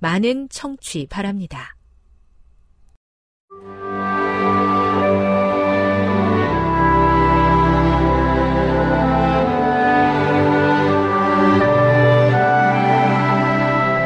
많은 0.00 0.48
청취 0.48 1.06
바랍니다. 1.08 1.76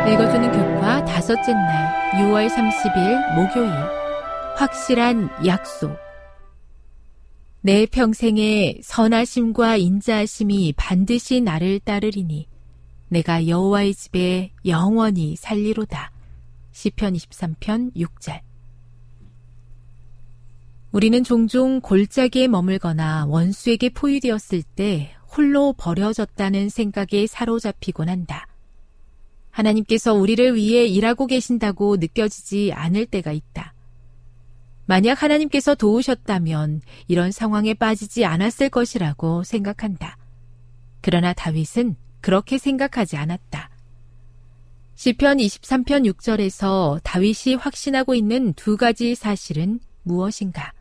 읽어주는 0.09 0.53
교과 0.53 1.05
다섯째 1.05 1.53
날 1.53 2.13
6월 2.15 2.49
30일 2.49 3.35
목요일 3.35 3.71
확실한 4.57 5.29
약속 5.47 5.97
내 7.61 7.87
평생에 7.87 8.81
선하심과 8.83 9.77
인자하심이 9.77 10.75
반드시 10.77 11.41
나를 11.41 11.81
따르리니 11.81 12.47
내가 13.15 13.47
여호와의 13.47 13.95
집에 13.95 14.51
영원히 14.67 15.37
살리로다. 15.37 16.11
시편 16.73 17.15
23편 17.15 17.95
6절. 17.95 18.41
우리는 20.91 21.23
종종 21.23 21.81
골짜기에 21.81 22.49
머물거나 22.49 23.27
원수에게 23.27 23.91
포위되었을 23.91 24.65
때 24.65 25.15
홀로 25.37 25.73
버려졌다는 25.75 26.69
생각에 26.69 27.29
사로잡히곤 27.29 28.09
한다. 28.09 28.49
하나님께서 29.51 30.13
우리를 30.13 30.57
위해 30.57 30.85
일하고 30.87 31.29
계신다고 31.29 31.97
느껴지지 31.97 32.73
않을 32.73 33.07
때가 33.07 33.31
있다. 33.31 33.75
만약 34.87 35.23
하나님께서 35.23 35.77
도우셨다면 35.77 36.83
이런 37.07 37.31
상황에 37.31 37.75
빠지지 37.75 38.25
않았을 38.25 38.71
것이라고 38.71 39.45
생각한다. 39.45 40.17
그러나 41.01 41.33
다윗은 41.33 41.97
그렇게 42.25 42.57
생각하지 42.57 43.19
않았다. 43.19 43.69
시편 44.95 45.37
23편 45.37 46.11
6절에서 46.11 46.99
다윗이 47.05 47.57
확신하고 47.57 48.15
있는 48.15 48.55
두 48.55 48.79
가지 48.79 49.15
사실은 49.15 49.79
무엇인가? 50.05 50.73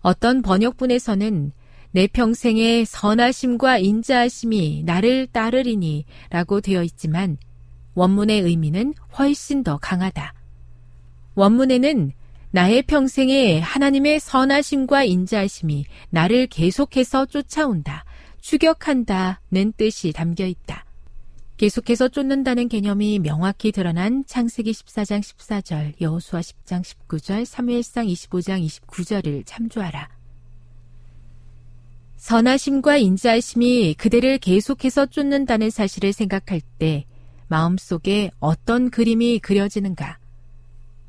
어떤 0.00 0.40
번역분에서는 0.40 1.52
내 1.90 2.06
평생의 2.06 2.86
선하심과 2.86 3.80
인자하심이 3.80 4.84
나를 4.86 5.26
따르리니 5.26 6.06
라고 6.30 6.62
되어 6.62 6.82
있지만 6.84 7.36
원문의 7.92 8.40
의미는 8.40 8.94
훨씬 9.18 9.62
더 9.62 9.76
강하다. 9.76 10.32
원문에는 11.34 12.12
나의 12.52 12.80
평생에 12.84 13.60
하나님의 13.60 14.20
선하심과 14.20 15.04
인자하심이 15.04 15.84
나를 16.08 16.46
계속해서 16.46 17.26
쫓아온다. 17.26 18.06
추격한다는 18.40 19.72
뜻이 19.76 20.12
담겨 20.12 20.46
있다. 20.46 20.84
계속해서 21.58 22.08
쫓는다는 22.08 22.68
개념이 22.68 23.18
명확히 23.18 23.72
드러난 23.72 24.24
창세기 24.26 24.70
14장 24.70 25.20
14절, 25.20 26.00
여호수아 26.00 26.40
10장 26.40 26.82
19절, 26.82 27.44
3회상 27.44 28.08
25장 28.08 28.64
29절을 28.64 29.42
참조하라. 29.44 30.08
선하심과 32.16 32.98
인자하심이 32.98 33.94
그대를 33.94 34.38
계속해서 34.38 35.06
쫓는다는 35.06 35.70
사실을 35.70 36.12
생각할 36.12 36.60
때 36.78 37.06
마음속에 37.48 38.30
어떤 38.38 38.90
그림이 38.90 39.40
그려지는가? 39.40 40.18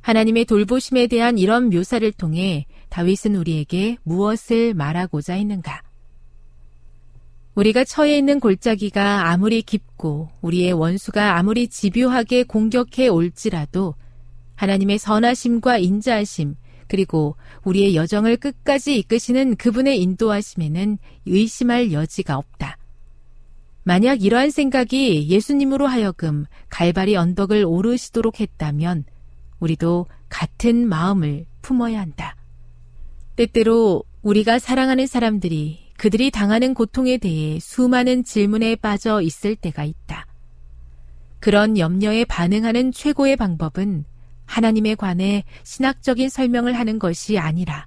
하나님의 0.02 0.46
돌보심에 0.46 1.08
대한 1.08 1.38
이런 1.38 1.70
묘사를 1.70 2.12
통해 2.14 2.66
다윗은 2.90 3.36
우리에게 3.36 3.98
무엇을 4.04 4.74
말하고자 4.74 5.34
했는가? 5.34 5.84
우리가 7.56 7.84
처해 7.84 8.18
있는 8.18 8.40
골짜기가 8.40 9.30
아무리 9.30 9.62
깊고 9.62 10.30
우리의 10.42 10.74
원수가 10.74 11.38
아무리 11.38 11.68
집요하게 11.68 12.44
공격해 12.44 13.08
올지라도 13.08 13.96
하나님의 14.56 14.98
선하심과 14.98 15.78
인자하심 15.78 16.56
그리고 16.88 17.36
우리의 17.64 17.96
여정을 17.96 18.38
끝까지 18.38 18.98
이끄시는 18.98 19.56
그분의 19.56 20.02
인도하심에는 20.02 20.98
의심할 21.26 21.92
여지가 21.92 22.38
없다. 22.38 22.78
만약 23.84 24.24
이러한 24.24 24.50
생각이 24.50 25.30
예수님으로 25.30 25.88
하여금 25.88 26.46
갈바리 26.70 27.16
언덕을 27.16 27.64
오르시도록 27.66 28.40
했다면 28.40 29.06
우리도 29.60 30.08
같은 30.30 30.88
마음을 30.88 31.46
품어야 31.62 32.00
한다. 32.00 32.36
때때로 33.36 34.04
우리가 34.22 34.60
사랑하는 34.60 35.08
사람들이 35.08 35.89
그들이 36.00 36.32
당하는 36.32 36.74
고통에 36.74 37.18
대해 37.18 37.60
수많은 37.60 38.24
질문에 38.24 38.78
빠져 38.78 39.20
있을 39.22 39.58
때가 39.58 39.84
있다. 39.84 40.26
그런 41.42 41.78
염려에 41.78 42.24
반응하는 42.24 42.94
최고의 42.94 43.36
방법은 43.36 44.06
하나님에 44.46 44.96
관해 44.96 45.44
신학적인 45.64 46.30
설명을 46.30 46.80
하는 46.80 47.00
것이 47.00 47.38
아니라 47.38 47.86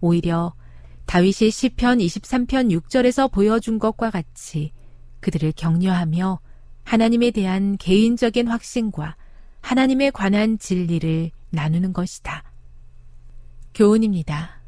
오히려 0.00 0.54
다윗이 1.04 1.50
시편 1.50 1.98
23편 1.98 2.80
6절에서 2.80 3.30
보여준 3.30 3.78
것과 3.78 4.08
같이 4.08 4.72
그들을 5.20 5.52
격려하며 5.54 6.40
하나님에 6.84 7.30
대한 7.30 7.76
개인적인 7.76 8.48
확신과 8.48 9.16
하나님에 9.60 10.10
관한 10.12 10.58
진리를 10.58 11.30
나누는 11.50 11.92
것이다. 11.92 12.42
교훈입니다. 13.74 14.63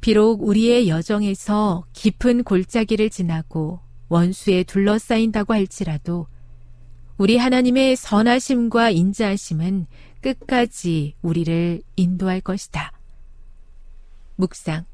비록 0.00 0.42
우리의 0.42 0.88
여정에서 0.88 1.84
깊은 1.92 2.44
골짜기를 2.44 3.10
지나고 3.10 3.80
원수에 4.08 4.62
둘러싸인다고 4.62 5.54
할지라도 5.54 6.26
우리 7.18 7.38
하나님의 7.38 7.96
선하심과 7.96 8.90
인자하심은 8.90 9.86
끝까지 10.20 11.14
우리를 11.22 11.82
인도할 11.96 12.40
것이다. 12.40 12.92
묵상. 14.36 14.84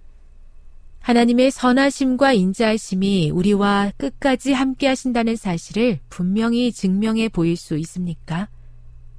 하나님의 1.00 1.50
선하심과 1.50 2.32
인자하심이 2.32 3.30
우리와 3.30 3.90
끝까지 3.96 4.52
함께 4.52 4.86
하신다는 4.86 5.34
사실을 5.34 5.98
분명히 6.08 6.70
증명해 6.70 7.28
보일 7.30 7.56
수 7.56 7.76
있습니까? 7.78 8.48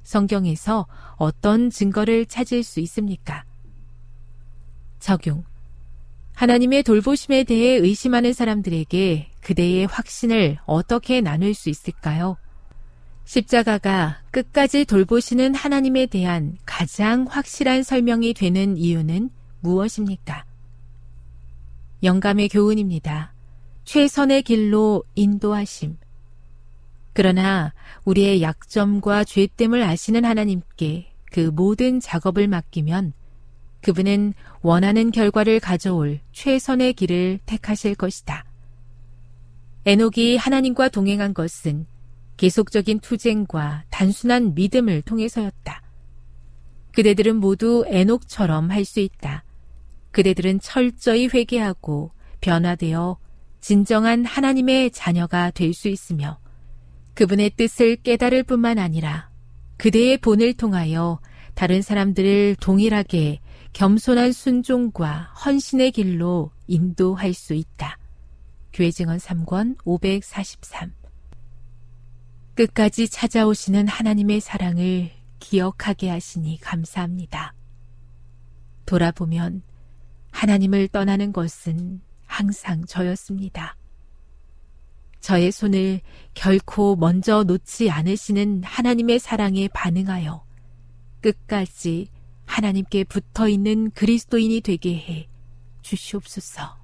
성경에서 0.02 0.86
어떤 1.16 1.68
증거를 1.68 2.24
찾을 2.24 2.62
수 2.62 2.80
있습니까? 2.80 3.44
적용. 4.98 5.44
하나님의 6.34 6.82
돌보심에 6.82 7.44
대해 7.44 7.76
의심하는 7.76 8.32
사람들에게 8.32 9.30
그대의 9.40 9.86
확신을 9.86 10.58
어떻게 10.66 11.20
나눌 11.20 11.54
수 11.54 11.70
있을까요? 11.70 12.36
십자가가 13.24 14.20
끝까지 14.30 14.84
돌보시는 14.84 15.54
하나님에 15.54 16.06
대한 16.06 16.58
가장 16.66 17.26
확실한 17.28 17.82
설명이 17.82 18.34
되는 18.34 18.76
이유는 18.76 19.30
무엇입니까? 19.60 20.44
영감의 22.02 22.48
교훈입니다. 22.48 23.32
최선의 23.84 24.42
길로 24.42 25.04
인도하심. 25.14 25.96
그러나 27.12 27.72
우리의 28.04 28.42
약점과 28.42 29.24
죄됨을 29.24 29.82
아시는 29.82 30.24
하나님께 30.24 31.12
그 31.30 31.50
모든 31.52 32.00
작업을 32.00 32.48
맡기면 32.48 33.12
그분은 33.84 34.32
원하는 34.62 35.10
결과를 35.10 35.60
가져올 35.60 36.18
최선의 36.32 36.94
길을 36.94 37.38
택하실 37.44 37.94
것이다. 37.96 38.46
에녹이 39.84 40.38
하나님과 40.38 40.88
동행한 40.88 41.34
것은 41.34 41.84
계속적인 42.38 43.00
투쟁과 43.00 43.84
단순한 43.90 44.54
믿음을 44.54 45.02
통해서였다. 45.02 45.82
그대들은 46.94 47.36
모두 47.36 47.84
에녹처럼 47.86 48.70
할 48.70 48.86
수 48.86 49.00
있다. 49.00 49.44
그대들은 50.12 50.60
철저히 50.60 51.28
회개하고 51.28 52.10
변화되어 52.40 53.18
진정한 53.60 54.24
하나님의 54.24 54.92
자녀가 54.92 55.50
될 55.50 55.74
수 55.74 55.88
있으며 55.88 56.38
그분의 57.12 57.50
뜻을 57.50 57.96
깨달을 57.96 58.44
뿐만 58.44 58.78
아니라 58.78 59.28
그대의 59.76 60.18
본을 60.18 60.54
통하여 60.54 61.20
다른 61.54 61.82
사람들을 61.82 62.56
동일하게 62.60 63.40
겸손한 63.74 64.30
순종과 64.30 65.32
헌신의 65.44 65.90
길로 65.90 66.52
인도할 66.68 67.34
수 67.34 67.54
있다. 67.54 67.98
교회 68.72 68.92
증언 68.92 69.18
3권 69.18 69.78
543 69.84 70.94
끝까지 72.54 73.08
찾아오시는 73.08 73.88
하나님의 73.88 74.40
사랑을 74.40 75.10
기억하게 75.40 76.08
하시니 76.08 76.60
감사합니다. 76.60 77.52
돌아보면 78.86 79.62
하나님을 80.30 80.86
떠나는 80.88 81.32
것은 81.32 82.00
항상 82.26 82.84
저였습니다. 82.84 83.76
저의 85.18 85.50
손을 85.50 86.00
결코 86.34 86.94
먼저 86.94 87.42
놓지 87.42 87.90
않으시는 87.90 88.62
하나님의 88.62 89.18
사랑에 89.18 89.66
반응하여 89.68 90.44
끝까지 91.20 92.13
하나님께 92.46 93.04
붙어 93.04 93.48
있는 93.48 93.90
그리스도인이 93.90 94.60
되게 94.60 94.94
해 94.94 95.28
주시옵소서. 95.82 96.83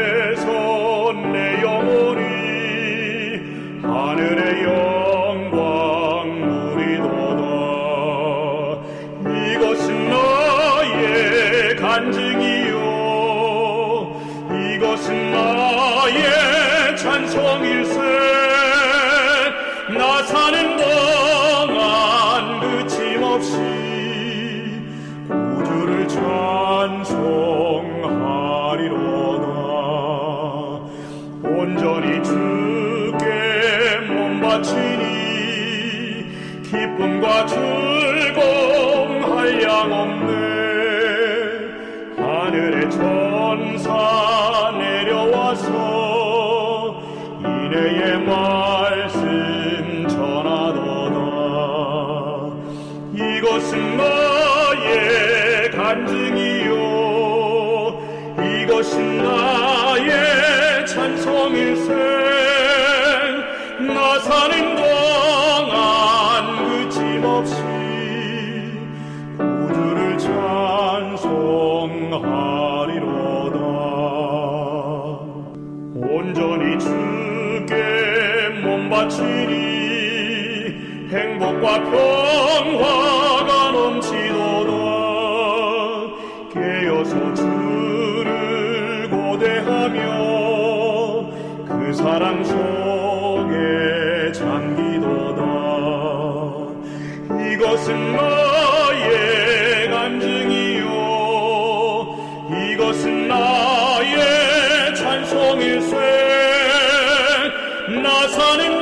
이것은 97.53 98.15
나의 98.15 99.89
간증이요. 99.89 100.85
이것은 102.73 103.27
나의 103.27 104.95
찬송일세 104.95 105.95
나 108.03 108.27
사는 108.27 108.81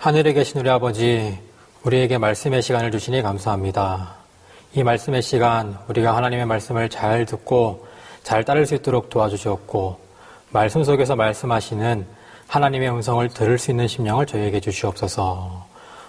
하늘에 0.00 0.32
계신 0.32 0.58
우리 0.58 0.70
아버지, 0.70 1.38
우리에게 1.82 2.18
말씀의 2.18 2.60
시간을 2.60 2.90
주시니 2.90 3.22
감사합니다. 3.22 4.14
이 4.74 4.82
말씀의 4.82 5.22
시간, 5.22 5.78
우리가 5.88 6.14
하나님의 6.14 6.44
말씀을 6.44 6.90
잘 6.90 7.24
듣고 7.24 7.86
잘 8.22 8.44
따를 8.44 8.66
수 8.66 8.74
있도록 8.74 9.08
도와주시옵고, 9.08 9.98
말씀 10.50 10.84
속에서 10.84 11.16
말씀하시는 11.16 12.06
하나님의 12.48 12.90
음성을 12.90 13.26
들을 13.30 13.56
수 13.56 13.70
있는 13.70 13.88
심령을 13.88 14.26
저희에게 14.26 14.60
주시옵소서. 14.60 15.66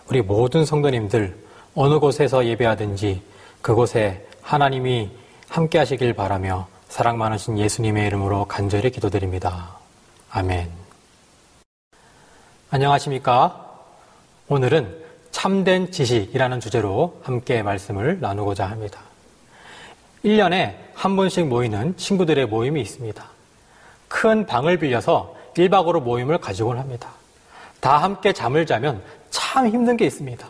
우리 0.09 0.21
모든 0.21 0.65
성도님들, 0.65 1.37
어느 1.73 1.99
곳에서 1.99 2.45
예배하든지 2.45 3.21
그곳에 3.61 4.27
하나님이 4.41 5.09
함께 5.47 5.77
하시길 5.77 6.13
바라며 6.13 6.67
사랑 6.89 7.17
많으신 7.17 7.57
예수님의 7.57 8.07
이름으로 8.07 8.43
간절히 8.45 8.89
기도드립니다. 8.91 9.77
아멘. 10.31 10.69
안녕하십니까? 12.71 13.69
오늘은 14.49 15.00
참된 15.31 15.91
지식이라는 15.91 16.59
주제로 16.59 17.19
함께 17.23 17.63
말씀을 17.63 18.19
나누고자 18.19 18.65
합니다. 18.65 18.99
1년에 20.23 20.75
한 20.93 21.15
번씩 21.15 21.47
모이는 21.47 21.97
친구들의 21.97 22.45
모임이 22.45 22.79
있습니다. 22.81 23.23
큰 24.07 24.45
방을 24.45 24.77
빌려서 24.77 25.35
1박으로 25.55 26.01
모임을 26.01 26.37
가지곤 26.37 26.77
합니다. 26.77 27.09
다 27.79 27.97
함께 27.97 28.33
잠을 28.33 28.65
자면 28.65 29.01
참 29.29 29.67
힘든 29.67 29.97
게 29.97 30.05
있습니다. 30.05 30.47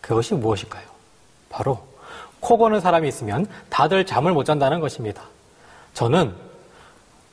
그것이 0.00 0.34
무엇일까요? 0.34 0.82
바로 1.48 1.86
코 2.40 2.58
고는 2.58 2.80
사람이 2.80 3.06
있으면 3.08 3.46
다들 3.70 4.04
잠을 4.04 4.32
못 4.32 4.44
잔다는 4.44 4.80
것입니다. 4.80 5.22
저는 5.94 6.34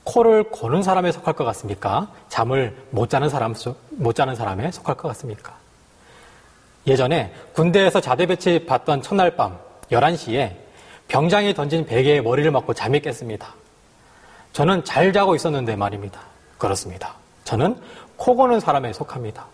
코를 0.03 0.43
고는 0.51 0.83
사람에 0.83 1.11
속할 1.11 1.33
것 1.33 1.43
같습니까? 1.45 2.11
잠을 2.29 2.77
못 2.91 3.09
자는 3.09 3.29
사람, 3.29 3.53
못 3.89 4.13
자는 4.13 4.35
사람에 4.35 4.71
속할 4.71 4.95
것 4.95 5.07
같습니까? 5.09 5.60
예전에 6.87 7.33
군대에서 7.53 8.01
자대 8.01 8.25
배치 8.25 8.65
받던 8.65 9.01
첫날 9.01 9.35
밤 9.35 9.57
11시에 9.91 10.53
병장이 11.07 11.53
던진 11.53 11.85
베개에 11.85 12.21
머리를 12.21 12.49
맞고 12.51 12.73
잠이 12.73 13.01
깼습니다. 13.01 13.53
저는 14.53 14.83
잘 14.83 15.13
자고 15.13 15.35
있었는데 15.35 15.75
말입니다. 15.75 16.21
그렇습니다. 16.57 17.15
저는 17.43 17.75
코 18.17 18.35
고는 18.35 18.59
사람에 18.59 18.93
속합니다. 18.93 19.45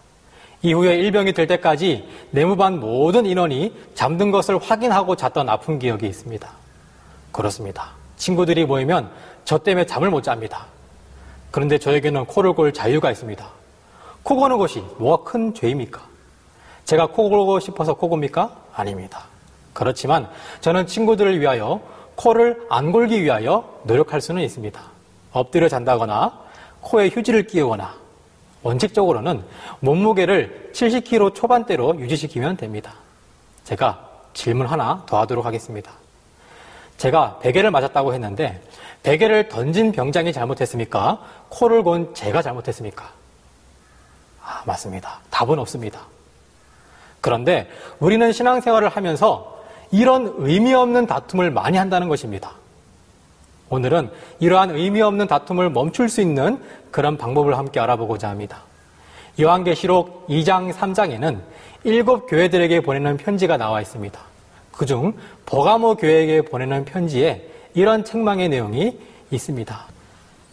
이후에 0.62 0.96
일병이 0.96 1.34
될 1.34 1.48
때까지 1.48 2.08
내무반 2.32 2.80
모든 2.80 3.26
인원이 3.26 3.76
잠든 3.94 4.32
것을 4.32 4.58
확인하고 4.58 5.16
잤던 5.16 5.50
아픈 5.50 5.80
기억이 5.80 6.08
있습니다. 6.08 6.50
그렇습니다. 7.32 7.92
친구들이 8.18 8.66
모이면 8.66 9.12
저 9.46 9.58
때문에 9.58 9.86
잠을 9.86 10.10
못 10.10 10.24
잡니다. 10.24 10.66
그런데 11.52 11.78
저에게는 11.78 12.26
코를 12.26 12.54
골 12.54 12.74
자유가 12.74 13.12
있습니다. 13.12 13.48
코 14.24 14.36
고는 14.36 14.58
것이 14.58 14.84
뭐가 14.98 15.24
큰 15.32 15.54
죄입니까? 15.54 16.17
제가 16.88 17.08
코 17.08 17.30
골고 17.30 17.60
싶어서 17.60 17.96
코 17.96 18.08
곱니까? 18.08 18.50
아닙니다. 18.74 19.26
그렇지만 19.74 20.30
저는 20.62 20.88
친구들을 20.88 21.38
위하여 21.42 21.82
코를 22.16 22.66
안 22.70 22.94
골기 22.94 23.22
위하여 23.22 23.82
노력할 23.84 24.22
수는 24.22 24.42
있습니다. 24.42 24.82
엎드려 25.34 25.68
잔다거나 25.68 26.40
코에 26.80 27.10
휴지를 27.10 27.46
끼우거나 27.46 27.94
원칙적으로는 28.64 29.44
몸무게를 29.82 30.72
70kg 30.74 31.36
초반대로 31.36 32.00
유지시키면 32.00 32.56
됩니다. 32.56 32.94
제가 33.66 34.08
질문 34.34 34.66
하나 34.68 35.04
더 35.08 35.20
하도록 35.20 35.46
하겠습니다. 35.46 35.92
제가 36.96 37.40
베개를 37.40 37.70
맞았다고 37.70 38.14
했는데 38.14 38.62
베개를 39.04 39.50
던진 39.50 39.92
병장이 39.92 40.32
잘못했습니까? 40.32 41.22
코를 41.50 41.84
곤 41.84 42.16
제가 42.16 42.42
잘못했습니까? 42.42 43.12
아, 44.42 44.64
맞습니다. 44.66 45.20
답은 45.30 45.60
없습니다. 45.60 46.17
그런데 47.22 47.68
우리는 48.00 48.32
신앙생활을 48.32 48.90
하면서 48.90 49.58
이런 49.92 50.34
의미 50.38 50.74
없는 50.74 51.08
다툼을 51.08 51.52
많이 51.52 51.78
한다는 51.78 52.10
것입니다. 52.10 52.52
오늘은 53.70 54.10
이러한 54.40 54.72
의미 54.72 55.02
없는 55.02 55.28
다툼을 55.28 55.70
멈출 55.70 56.10
수 56.10 56.22
있는 56.22 56.62
그런 56.92 57.18
방법을 57.18 57.58
함께 57.58 57.80
알아보고자 57.80 58.30
합니다. 58.30 58.64
요한계시록 59.40 60.28
2장, 60.28 60.74
3장에는 60.74 61.40
일곱 61.84 62.28
교회들에게 62.28 62.82
보내는 62.82 63.18
편지가 63.18 63.58
나와 63.58 63.82
있습니다. 63.82 64.20
그중 64.72 65.14
버가모 65.46 65.96
교회에게 65.96 66.44
보내는 66.44 66.86
편지에 66.86 67.48
이런 67.74 68.04
책망의 68.04 68.50
내용이 68.50 68.98
있습니다. 69.32 69.86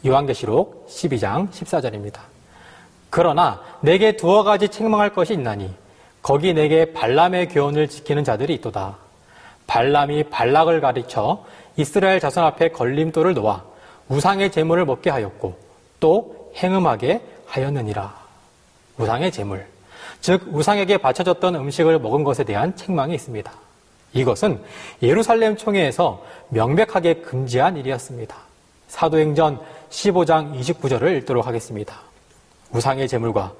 요한계시록 0.06 0.86
12장 0.88 1.50
14절입니다. 1.50 2.20
그러나 3.10 3.62
내게 3.80 4.16
두어 4.16 4.42
가지 4.42 4.68
책망할 4.68 5.14
것이 5.14 5.32
있나니 5.34 5.72
거기 6.24 6.54
내게 6.54 6.90
발람의 6.94 7.50
교훈을 7.50 7.86
지키는 7.86 8.24
자들이 8.24 8.54
있도다. 8.54 8.96
발람이 9.66 10.30
발락을 10.30 10.80
가르쳐 10.80 11.44
이스라엘 11.76 12.18
자손 12.18 12.42
앞에 12.44 12.70
걸림돌을 12.70 13.34
놓아 13.34 13.62
우상의 14.08 14.50
재물을 14.50 14.86
먹게 14.86 15.10
하였고 15.10 15.58
또 16.00 16.50
행음하게 16.56 17.20
하였느니라. 17.44 18.14
우상의 18.96 19.32
재물, 19.32 19.66
즉 20.22 20.48
우상에게 20.50 20.96
바쳐졌던 20.96 21.56
음식을 21.56 21.98
먹은 21.98 22.24
것에 22.24 22.42
대한 22.42 22.74
책망이 22.74 23.14
있습니다. 23.14 23.52
이것은 24.14 24.62
예루살렘 25.02 25.58
총회에서 25.58 26.24
명백하게 26.48 27.16
금지한 27.16 27.76
일이었습니다. 27.76 28.34
사도행전 28.88 29.60
15장 29.90 30.58
29절을 30.58 31.18
읽도록 31.18 31.46
하겠습니다. 31.46 32.00
우상의 32.70 33.08
재물과 33.08 33.52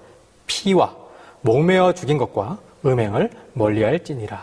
피와 0.47 1.04
목매어 1.45 1.93
죽인 1.93 2.17
것과 2.17 2.59
음행을 2.87 3.31
멀리할지니라. 3.53 4.43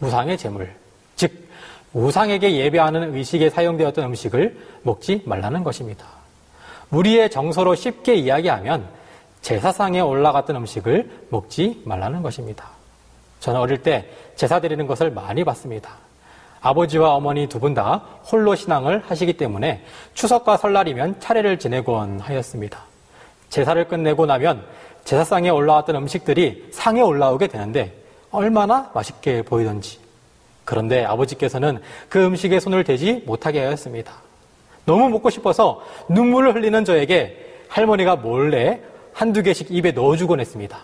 우상의 0.00 0.36
재물, 0.36 0.70
즉 1.16 1.48
우상에게 1.94 2.56
예배하는 2.56 3.14
의식에 3.14 3.48
사용되었던 3.48 4.04
음식을 4.04 4.56
먹지 4.82 5.22
말라는 5.24 5.64
것입니다. 5.64 6.06
우리의 6.90 7.30
정서로 7.30 7.74
쉽게 7.74 8.16
이야기하면 8.16 8.86
제사상에 9.40 10.00
올라갔던 10.00 10.56
음식을 10.56 11.10
먹지 11.30 11.82
말라는 11.86 12.22
것입니다. 12.22 12.68
저는 13.40 13.60
어릴 13.60 13.82
때 13.82 14.06
제사 14.36 14.60
드리는 14.60 14.86
것을 14.86 15.10
많이 15.10 15.42
봤습니다. 15.42 15.92
아버지와 16.60 17.14
어머니 17.14 17.46
두 17.46 17.60
분 17.60 17.72
다 17.74 18.02
홀로 18.30 18.54
신앙을 18.54 19.04
하시기 19.06 19.34
때문에 19.38 19.84
추석과 20.12 20.58
설날이면 20.58 21.20
차례를 21.20 21.58
지내곤 21.58 22.20
하였습니다. 22.20 22.80
제사를 23.48 23.86
끝내고 23.88 24.26
나면 24.26 24.64
제사상에 25.04 25.50
올라왔던 25.50 25.96
음식들이 25.96 26.68
상에 26.72 27.00
올라오게 27.00 27.46
되는데 27.46 27.94
얼마나 28.30 28.90
맛있게 28.94 29.42
보이던지 29.42 29.98
그런데 30.64 31.04
아버지께서는 31.04 31.80
그 32.08 32.24
음식에 32.24 32.58
손을 32.58 32.84
대지 32.84 33.22
못하게 33.26 33.60
하였습니다. 33.64 34.14
너무 34.86 35.08
먹고 35.08 35.30
싶어서 35.30 35.82
눈물을 36.08 36.54
흘리는 36.54 36.84
저에게 36.84 37.62
할머니가 37.68 38.16
몰래 38.16 38.80
한두 39.12 39.42
개씩 39.42 39.70
입에 39.70 39.92
넣어주곤 39.92 40.40
했습니다. 40.40 40.78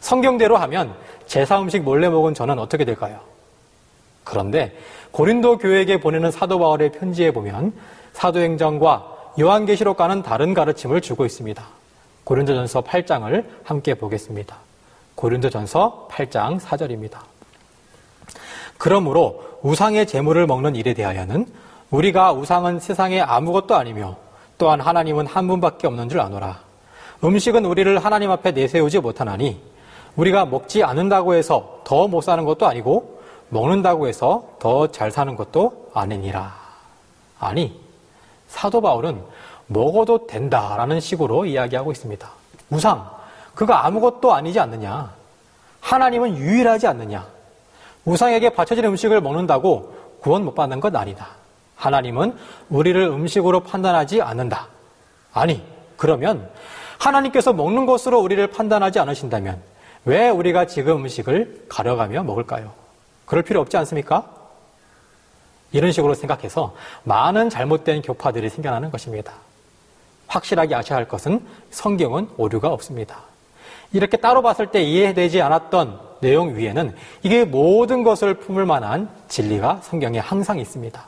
성경대로 0.00 0.56
하면 0.56 0.94
제사 1.26 1.60
음식 1.60 1.82
몰래 1.82 2.08
먹은 2.08 2.34
저는 2.34 2.58
어떻게 2.58 2.84
될까요? 2.84 3.20
그런데 4.24 4.76
고린도 5.10 5.58
교회에게 5.58 6.00
보내는 6.00 6.30
사도 6.30 6.58
바울의 6.58 6.92
편지에 6.92 7.30
보면 7.30 7.72
사도행전과 8.12 9.34
요한계시록과는 9.40 10.22
다른 10.22 10.54
가르침을 10.54 11.00
주고 11.00 11.24
있습니다. 11.24 11.81
고린도전서 12.24 12.82
8장을 12.82 13.44
함께 13.64 13.94
보겠습니다. 13.94 14.56
고린도전서 15.14 16.08
8장 16.10 16.60
4절입니다. 16.60 17.18
그러므로 18.78 19.42
우상의 19.62 20.06
재물을 20.06 20.46
먹는 20.46 20.76
일에 20.76 20.94
대하여는 20.94 21.46
우리가 21.90 22.32
우상은 22.32 22.80
세상에 22.80 23.20
아무것도 23.20 23.74
아니며 23.76 24.16
또한 24.58 24.80
하나님은 24.80 25.26
한 25.26 25.46
분밖에 25.48 25.86
없는 25.86 26.08
줄 26.08 26.20
아노라. 26.20 26.60
음식은 27.24 27.64
우리를 27.64 28.04
하나님 28.04 28.30
앞에 28.30 28.52
내세우지 28.52 29.00
못하나니 29.00 29.60
우리가 30.16 30.46
먹지 30.46 30.82
않는다고 30.82 31.34
해서 31.34 31.80
더 31.84 32.06
못 32.08 32.22
사는 32.22 32.44
것도 32.44 32.66
아니고 32.66 33.20
먹는다고 33.48 34.08
해서 34.08 34.48
더 34.58 34.86
잘 34.88 35.10
사는 35.10 35.36
것도 35.36 35.90
아니니라. 35.94 36.54
아니, 37.38 37.78
사도 38.48 38.80
바울은 38.80 39.22
먹어도 39.66 40.26
된다라는 40.26 41.00
식으로 41.00 41.46
이야기하고 41.46 41.92
있습니다. 41.92 42.30
우상, 42.70 43.08
그거 43.54 43.74
아무것도 43.74 44.32
아니지 44.32 44.58
않느냐. 44.60 45.12
하나님은 45.80 46.36
유일하지 46.36 46.86
않느냐. 46.86 47.26
우상에게 48.04 48.50
바쳐진 48.50 48.84
음식을 48.84 49.20
먹는다고 49.20 49.94
구원 50.20 50.44
못 50.44 50.54
받는 50.54 50.80
것 50.80 50.94
아니다. 50.94 51.28
하나님은 51.76 52.36
우리를 52.68 53.00
음식으로 53.00 53.60
판단하지 53.60 54.22
않는다. 54.22 54.68
아니, 55.32 55.64
그러면 55.96 56.48
하나님께서 56.98 57.52
먹는 57.52 57.86
것으로 57.86 58.20
우리를 58.20 58.44
판단하지 58.46 59.00
않으신다면 59.00 59.60
왜 60.04 60.28
우리가 60.28 60.66
지금 60.66 60.98
음식을 60.98 61.66
가려가며 61.68 62.22
먹을까요? 62.22 62.72
그럴 63.24 63.42
필요 63.42 63.60
없지 63.60 63.76
않습니까? 63.78 64.28
이런 65.72 65.90
식으로 65.90 66.14
생각해서 66.14 66.74
많은 67.04 67.50
잘못된 67.50 68.02
교파들이 68.02 68.50
생겨나는 68.50 68.90
것입니다. 68.90 69.32
확실하게 70.32 70.74
아셔야 70.74 70.98
할 70.98 71.06
것은 71.06 71.40
성경은 71.70 72.28
오류가 72.36 72.68
없습니다. 72.68 73.20
이렇게 73.92 74.16
따로 74.16 74.40
봤을 74.42 74.68
때 74.68 74.82
이해되지 74.82 75.42
않았던 75.42 76.00
내용 76.20 76.56
위에는 76.56 76.94
이게 77.22 77.44
모든 77.44 78.02
것을 78.02 78.34
품을 78.34 78.64
만한 78.64 79.10
진리가 79.28 79.80
성경에 79.82 80.18
항상 80.18 80.58
있습니다. 80.58 81.04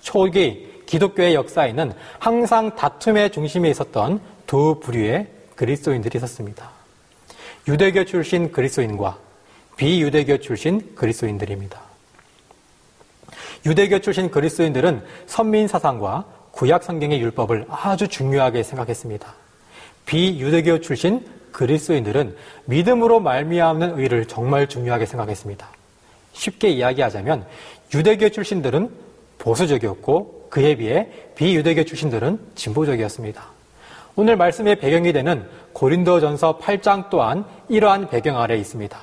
초기 0.00 0.82
기독교의 0.86 1.34
역사에는 1.34 1.92
항상 2.18 2.74
다툼의 2.74 3.30
중심에 3.30 3.70
있었던 3.70 4.20
두 4.46 4.80
부류의 4.82 5.28
그리스도인들이 5.54 6.16
있었습니다. 6.16 6.70
유대교 7.68 8.04
출신 8.04 8.50
그리스도인과 8.50 9.18
비유대교 9.76 10.38
출신 10.38 10.94
그리스도인들입니다. 10.94 11.80
유대교 13.66 14.00
출신 14.00 14.30
그리스도인들은 14.30 15.04
선민 15.26 15.68
사상과 15.68 16.24
구약 16.58 16.82
성경의 16.82 17.20
율법을 17.20 17.66
아주 17.70 18.08
중요하게 18.08 18.64
생각했습니다. 18.64 19.32
비유대교 20.06 20.80
출신 20.80 21.24
그리스도인들은 21.52 22.34
믿음으로 22.64 23.20
말미암는 23.20 23.96
의를 23.96 24.26
정말 24.26 24.68
중요하게 24.68 25.06
생각했습니다. 25.06 25.68
쉽게 26.32 26.70
이야기하자면 26.70 27.46
유대교 27.94 28.30
출신들은 28.30 28.90
보수적이었고 29.38 30.48
그에 30.50 30.74
비해 30.74 31.06
비유대교 31.36 31.84
출신들은 31.84 32.40
진보적이었습니다. 32.56 33.40
오늘 34.16 34.34
말씀의 34.34 34.80
배경이 34.80 35.12
되는 35.12 35.48
고린도전서 35.74 36.58
8장 36.58 37.08
또한 37.08 37.44
이러한 37.68 38.08
배경 38.08 38.36
아래 38.36 38.56
있습니다. 38.56 38.98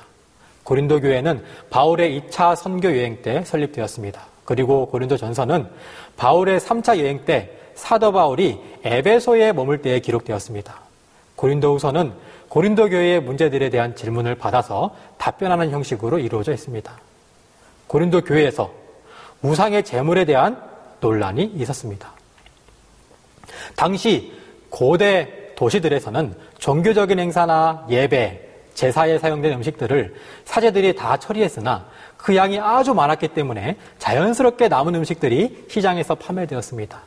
고린도 0.62 1.00
교회는 1.00 1.42
바울의 1.70 2.20
2차 2.20 2.54
선교 2.54 2.88
여행 2.88 3.22
때 3.22 3.42
설립되었습니다. 3.46 4.35
그리고 4.46 4.86
고린도 4.86 5.18
전서는 5.18 5.68
바울의 6.16 6.60
3차 6.60 6.98
여행 6.98 7.26
때 7.26 7.50
사도 7.74 8.12
바울이 8.12 8.58
에베소에 8.84 9.52
머물 9.52 9.82
때에 9.82 10.00
기록되었습니다. 10.00 10.80
고린도 11.34 11.74
후서는 11.74 12.14
고린도 12.48 12.88
교회의 12.88 13.20
문제들에 13.20 13.68
대한 13.68 13.94
질문을 13.94 14.36
받아서 14.36 14.96
답변하는 15.18 15.70
형식으로 15.70 16.18
이루어져 16.18 16.52
있습니다. 16.52 16.90
고린도 17.86 18.22
교회에서 18.22 18.72
우상의 19.42 19.84
재물에 19.84 20.24
대한 20.24 20.62
논란이 21.00 21.52
있었습니다. 21.56 22.12
당시 23.74 24.32
고대 24.70 25.52
도시들에서는 25.56 26.34
종교적인 26.58 27.18
행사나 27.18 27.86
예배, 27.90 28.46
제사에 28.74 29.18
사용된 29.18 29.52
음식들을 29.54 30.14
사제들이 30.44 30.94
다 30.94 31.16
처리했으나 31.16 31.86
그 32.26 32.34
양이 32.34 32.58
아주 32.58 32.92
많았기 32.92 33.28
때문에 33.28 33.76
자연스럽게 34.00 34.66
남은 34.66 34.96
음식들이 34.96 35.64
시장에서 35.70 36.16
판매되었습니다. 36.16 37.00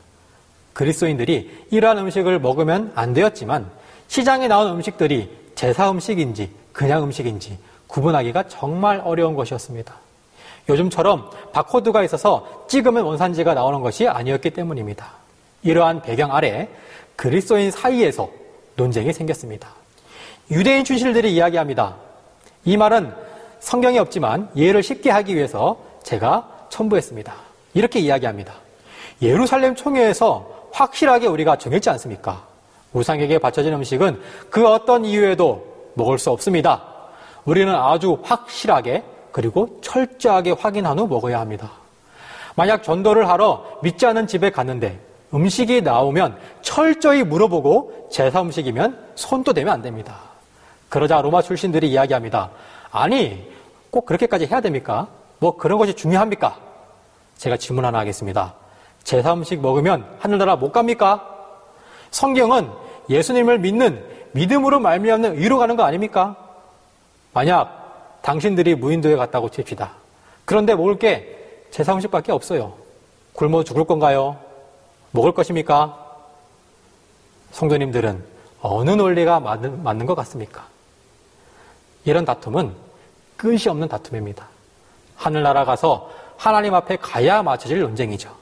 그리스도인들이 0.71 1.65
이러한 1.71 1.97
음식을 1.97 2.39
먹으면 2.39 2.93
안 2.95 3.13
되었지만 3.13 3.69
시장에 4.07 4.47
나온 4.47 4.71
음식들이 4.71 5.29
제사 5.55 5.91
음식인지 5.91 6.49
그냥 6.71 7.03
음식인지 7.03 7.57
구분하기가 7.87 8.43
정말 8.47 9.01
어려운 9.03 9.35
것이었습니다. 9.35 9.93
요즘처럼 10.69 11.29
바코드가 11.51 12.01
있어서 12.05 12.63
찍으면 12.69 13.03
원산지가 13.03 13.53
나오는 13.55 13.81
것이 13.81 14.07
아니었기 14.07 14.51
때문입니다. 14.51 15.05
이러한 15.63 16.01
배경 16.01 16.33
아래 16.33 16.69
그리스도인 17.17 17.71
사이에서 17.71 18.29
논쟁이 18.77 19.11
생겼습니다. 19.11 19.67
유대인 20.49 20.85
출신들이 20.85 21.33
이야기합니다. 21.33 21.97
이 22.63 22.77
말은 22.77 23.27
성경에 23.59 23.99
없지만 23.99 24.49
이해를 24.55 24.83
쉽게 24.83 25.09
하기 25.09 25.35
위해서 25.35 25.77
제가 26.03 26.67
첨부했습니다. 26.69 27.33
이렇게 27.73 27.99
이야기합니다. 27.99 28.53
예루살렘 29.21 29.75
총회에서 29.75 30.69
확실하게 30.71 31.27
우리가 31.27 31.57
정했지 31.57 31.89
않습니까? 31.89 32.43
우상에게 32.93 33.37
바쳐진 33.39 33.73
음식은 33.73 34.19
그 34.49 34.67
어떤 34.67 35.05
이유에도 35.05 35.91
먹을 35.93 36.17
수 36.17 36.31
없습니다. 36.31 36.83
우리는 37.45 37.73
아주 37.73 38.17
확실하게 38.23 39.03
그리고 39.31 39.79
철저하게 39.81 40.51
확인한 40.51 40.97
후 40.97 41.07
먹어야 41.07 41.39
합니다. 41.39 41.71
만약 42.55 42.83
전도를 42.83 43.29
하러 43.29 43.63
믿지 43.83 44.05
않는 44.05 44.27
집에 44.27 44.49
갔는데 44.49 44.99
음식이 45.33 45.81
나오면 45.81 46.37
철저히 46.61 47.23
물어보고 47.23 48.09
제사 48.11 48.41
음식이면 48.41 48.97
손도 49.15 49.53
대면 49.53 49.73
안 49.75 49.81
됩니다. 49.81 50.17
그러자 50.89 51.21
로마 51.21 51.41
출신들이 51.41 51.89
이야기합니다. 51.91 52.49
아니, 52.91 53.47
꼭 53.89 54.05
그렇게까지 54.05 54.47
해야 54.47 54.61
됩니까? 54.61 55.07
뭐 55.39 55.57
그런 55.57 55.77
것이 55.77 55.93
중요합니까? 55.93 56.57
제가 57.37 57.57
질문 57.57 57.85
하나 57.85 57.99
하겠습니다. 57.99 58.55
제사 59.03 59.33
음식 59.33 59.61
먹으면 59.61 60.05
하늘나라 60.19 60.55
못 60.55 60.71
갑니까? 60.71 61.25
성경은 62.11 62.69
예수님을 63.09 63.59
믿는 63.59 64.03
믿음으로 64.33 64.79
말미암는 64.79 65.37
의로 65.37 65.57
가는 65.57 65.75
거 65.75 65.83
아닙니까? 65.83 66.35
만약 67.33 68.19
당신들이 68.21 68.75
무인도에 68.75 69.15
갔다고 69.15 69.49
칩시다. 69.49 69.93
그런데 70.45 70.75
먹을 70.75 70.97
게 70.97 71.65
제사 71.71 71.93
음식밖에 71.93 72.31
없어요. 72.31 72.73
굶어 73.33 73.63
죽을 73.63 73.85
건가요? 73.85 74.37
먹을 75.11 75.31
것입니까? 75.31 76.05
성도님들은 77.51 78.23
어느 78.61 78.91
논리가 78.91 79.39
맞는, 79.39 79.83
맞는 79.83 80.05
것 80.05 80.15
같습니까? 80.15 80.67
이런 82.03 82.25
다툼은 82.25 82.73
끝이 83.39 83.69
없는 83.69 83.87
다툼입니다. 83.87 84.49
하늘나라 85.15 85.63
가서 85.63 86.11
하나님 86.35 86.73
앞에 86.73 86.97
가야 86.97 87.41
맞춰질 87.41 87.79
논쟁이죠. 87.79 88.35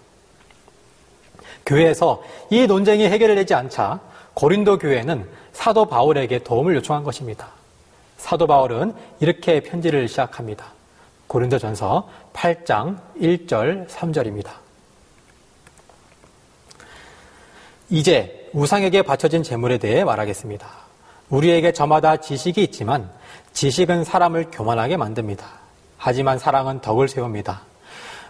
교회에서 1.68 2.24
이 2.50 2.66
논쟁이 2.66 3.08
해결되지 3.08 3.54
않자 3.54 4.00
고린도 4.34 4.80
교회는 4.80 5.30
사도 5.54 5.86
바울에게 5.86 6.40
도움을 6.40 6.76
요청한 6.76 7.04
것입니다. 7.04 7.50
사도 8.18 8.48
바울은 8.48 8.96
이렇게 9.20 9.60
편지를 9.60 10.08
시작합니다. 10.08 10.74
고린도 11.28 11.60
전서 11.60 12.10
8장 12.34 12.98
1절 13.20 13.88
3절입니다. 13.88 14.50
이제 17.92 18.50
우상에게 18.54 19.04
바쳐진 19.04 19.44
재물에 19.44 19.78
대해 19.78 20.04
말하겠습니다. 20.04 20.68
우리에게 21.30 21.72
저마다 21.72 22.18
지식이 22.18 22.64
있지만 22.64 23.12
지식은 23.58 24.04
사람을 24.04 24.52
교만하게 24.52 24.98
만듭니다. 24.98 25.44
하지만 25.98 26.38
사랑은 26.38 26.80
덕을 26.80 27.08
세웁니다. 27.08 27.62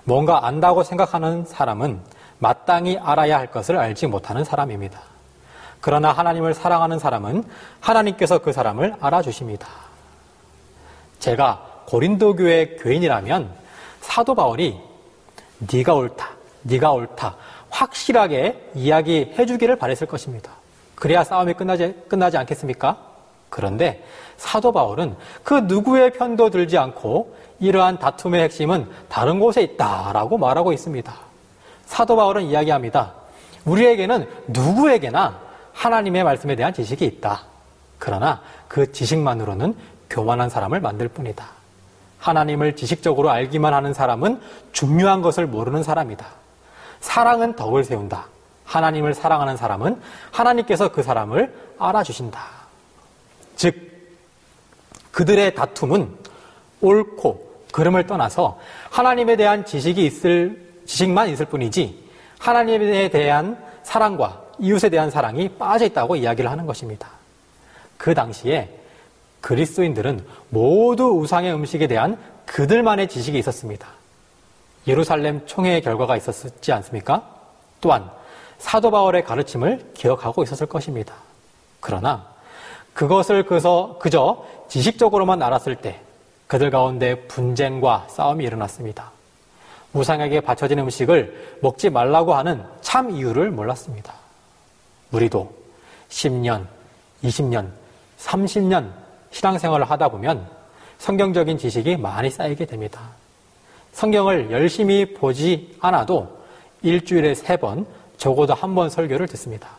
뭔가 0.06 0.48
안다고 0.48 0.84
생각하는 0.84 1.44
사람은 1.46 2.00
마땅히 2.40 2.98
알아야 2.98 3.38
할 3.38 3.52
것을 3.52 3.78
알지 3.78 4.08
못하는 4.08 4.46
사람입니다. 4.46 5.02
그러나 5.82 6.14
하나님을 6.14 6.54
사랑하는 6.54 6.98
사람은 6.98 7.44
하나님께서 7.82 8.38
그 8.38 8.54
사람을 8.54 8.96
알아주십니다. 9.02 9.68
제가 11.20 11.84
고린도 11.88 12.38
교회 12.38 12.78
교인이라면 12.78 13.54
사도 14.00 14.34
바울이 14.34 14.80
네가 15.58 15.94
옳다, 15.94 16.30
네가 16.62 16.94
옳다 16.94 17.36
확실하게 17.70 18.72
이야기해 18.76 19.46
주기를 19.46 19.76
바랬을 19.76 20.08
것입니다. 20.08 20.54
그래야 20.96 21.26
싸움이 21.26 21.56
끝나지, 21.56 21.94
끝나지 22.08 22.38
않겠습니까? 22.38 23.07
그런데 23.50 24.04
사도 24.38 24.72
바울은 24.72 25.16
그 25.44 25.54
누구의 25.54 26.14
편도 26.14 26.50
들지 26.50 26.78
않고 26.78 27.36
이러한 27.60 28.00
다툼의 28.00 28.44
핵심은 28.44 28.88
다른 29.10 29.40
곳에 29.40 29.62
있다라고 29.64 30.38
말하고 30.38 30.74
있습니다. 30.74 31.14
사도 31.86 32.16
바울은 32.16 32.44
이야기합니다. 32.44 33.14
우리에게는 33.66 34.28
누구에게나 34.48 35.40
하나님의 35.74 36.24
말씀에 36.24 36.56
대한 36.56 36.74
지식이 36.74 37.06
있다. 37.06 37.44
그러나 38.00 38.42
그 38.68 38.92
지식만으로는 38.92 39.76
교만한 40.10 40.50
사람을 40.50 40.80
만들 40.80 41.08
뿐이다. 41.08 41.46
하나님을 42.20 42.76
지식적으로 42.76 43.30
알기만 43.30 43.74
하는 43.74 43.94
사람은 43.94 44.42
중요한 44.72 45.22
것을 45.22 45.48
모르는 45.48 45.84
사람이다. 45.84 46.26
사랑은 47.00 47.56
덕을 47.56 47.84
세운다. 47.84 48.28
하나님을 48.66 49.14
사랑하는 49.14 49.56
사람은 49.56 50.02
하나님께서 50.32 50.92
그 50.92 51.04
사람을 51.04 51.54
알아주신다. 51.80 52.57
즉, 53.58 53.76
그들의 55.12 55.56
다툼은 55.56 56.16
옳고 56.80 57.66
그름을 57.74 58.08
떠나서 58.08 58.60
하나님에 58.90 59.36
대한 59.36 59.66
지식이 59.66 60.06
있을, 60.06 60.66
지식만 60.86 61.30
있을 61.30 61.48
뿐이지 61.48 62.08
하나님에 62.40 63.10
대한 63.10 63.62
사랑과 63.84 64.44
이웃에 64.60 64.90
대한 64.90 65.10
사랑이 65.12 65.50
빠져 65.50 65.86
있다고 65.86 66.16
이야기를 66.16 66.50
하는 66.50 66.66
것입니다. 66.66 67.10
그 67.98 68.14
당시에 68.14 68.70
그리스도인들은 69.42 70.26
모두 70.50 71.06
우상의 71.20 71.54
음식에 71.54 71.88
대한 71.88 72.18
그들만의 72.46 73.08
지식이 73.10 73.38
있었습니다. 73.40 73.88
예루살렘 74.88 75.46
총회의 75.46 75.82
결과가 75.82 76.16
있었지 76.16 76.72
않습니까? 76.72 77.28
또한 77.82 78.10
사도 78.58 78.92
바울의 78.92 79.24
가르침을 79.24 79.92
기억하고 79.94 80.44
있었을 80.44 80.68
것입니다. 80.68 81.16
그러나 81.80 82.37
그것을 82.98 83.44
그저, 83.44 83.96
그저 84.00 84.44
지식적으로만 84.70 85.44
알았을 85.44 85.76
때 85.76 86.02
그들 86.48 86.72
가운데 86.72 87.28
분쟁과 87.28 88.08
싸움이 88.10 88.44
일어났습니다. 88.44 89.12
우상에게 89.94 90.42
바쳐진 90.42 90.80
음식을 90.80 91.60
먹지 91.62 91.92
말라고 91.92 92.34
하는 92.34 92.64
참 92.82 93.12
이유를 93.12 93.52
몰랐습니다. 93.52 94.16
우리도 95.12 95.54
10년, 96.10 96.66
20년, 97.24 97.70
30년 98.18 98.92
신앙생활을 99.30 99.88
하다 99.88 100.10
보면 100.10 100.50
성경적인 100.98 101.60
지식이 101.60 101.98
많이 101.98 102.32
쌓이게 102.32 102.66
됩니다. 102.66 103.00
성경을 103.92 104.50
열심히 104.50 105.14
보지 105.14 105.78
않아도 105.82 106.36
일주일에 106.82 107.36
세 107.36 107.58
번, 107.58 107.86
적어도 108.18 108.56
한 108.56 108.74
번 108.74 108.90
설교를 108.90 109.28
듣습니다. 109.28 109.70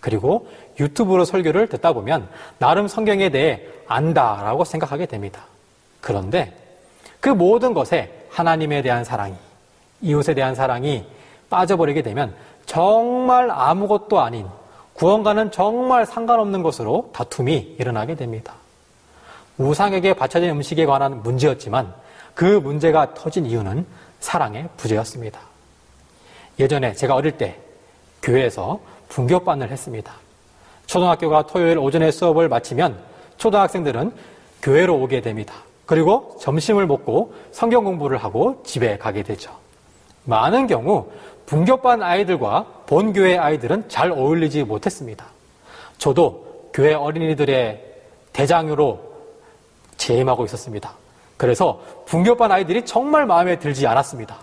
그리고 0.00 0.48
유튜브로 0.78 1.24
설교를 1.24 1.68
듣다 1.68 1.92
보면 1.92 2.28
나름 2.58 2.88
성경에 2.88 3.28
대해 3.28 3.62
안다라고 3.86 4.64
생각하게 4.64 5.06
됩니다. 5.06 5.42
그런데 6.00 6.54
그 7.20 7.28
모든 7.28 7.74
것에 7.74 8.26
하나님에 8.30 8.82
대한 8.82 9.04
사랑이, 9.04 9.34
이웃에 10.00 10.34
대한 10.34 10.54
사랑이 10.54 11.06
빠져버리게 11.50 12.02
되면 12.02 12.34
정말 12.64 13.50
아무것도 13.50 14.20
아닌 14.20 14.46
구원과는 14.94 15.50
정말 15.50 16.06
상관없는 16.06 16.62
것으로 16.62 17.10
다툼이 17.12 17.76
일어나게 17.78 18.14
됩니다. 18.14 18.54
우상에게 19.58 20.14
바쳐진 20.14 20.50
음식에 20.50 20.86
관한 20.86 21.22
문제였지만 21.22 21.92
그 22.34 22.44
문제가 22.44 23.12
터진 23.14 23.44
이유는 23.44 23.84
사랑의 24.20 24.68
부재였습니다. 24.76 25.40
예전에 26.58 26.94
제가 26.94 27.14
어릴 27.14 27.32
때 27.32 27.58
교회에서 28.22 28.80
분교반을 29.08 29.70
했습니다. 29.70 30.12
초등학교가 30.86 31.46
토요일 31.46 31.78
오전에 31.78 32.10
수업을 32.10 32.48
마치면 32.48 32.98
초등학생들은 33.36 34.12
교회로 34.62 34.94
오게 35.00 35.20
됩니다. 35.20 35.54
그리고 35.86 36.36
점심을 36.40 36.86
먹고 36.86 37.34
성경 37.52 37.84
공부를 37.84 38.18
하고 38.18 38.62
집에 38.64 38.98
가게 38.98 39.22
되죠. 39.22 39.50
많은 40.24 40.66
경우 40.66 41.10
분교반 41.46 42.02
아이들과 42.02 42.66
본교회 42.86 43.36
아이들은 43.38 43.88
잘 43.88 44.12
어울리지 44.12 44.64
못했습니다. 44.64 45.26
저도 45.98 46.70
교회 46.72 46.94
어린이들의 46.94 47.84
대장으로 48.32 49.00
재임하고 49.96 50.44
있었습니다. 50.44 50.92
그래서 51.36 51.80
분교반 52.06 52.52
아이들이 52.52 52.84
정말 52.84 53.26
마음에 53.26 53.58
들지 53.58 53.86
않았습니다. 53.86 54.36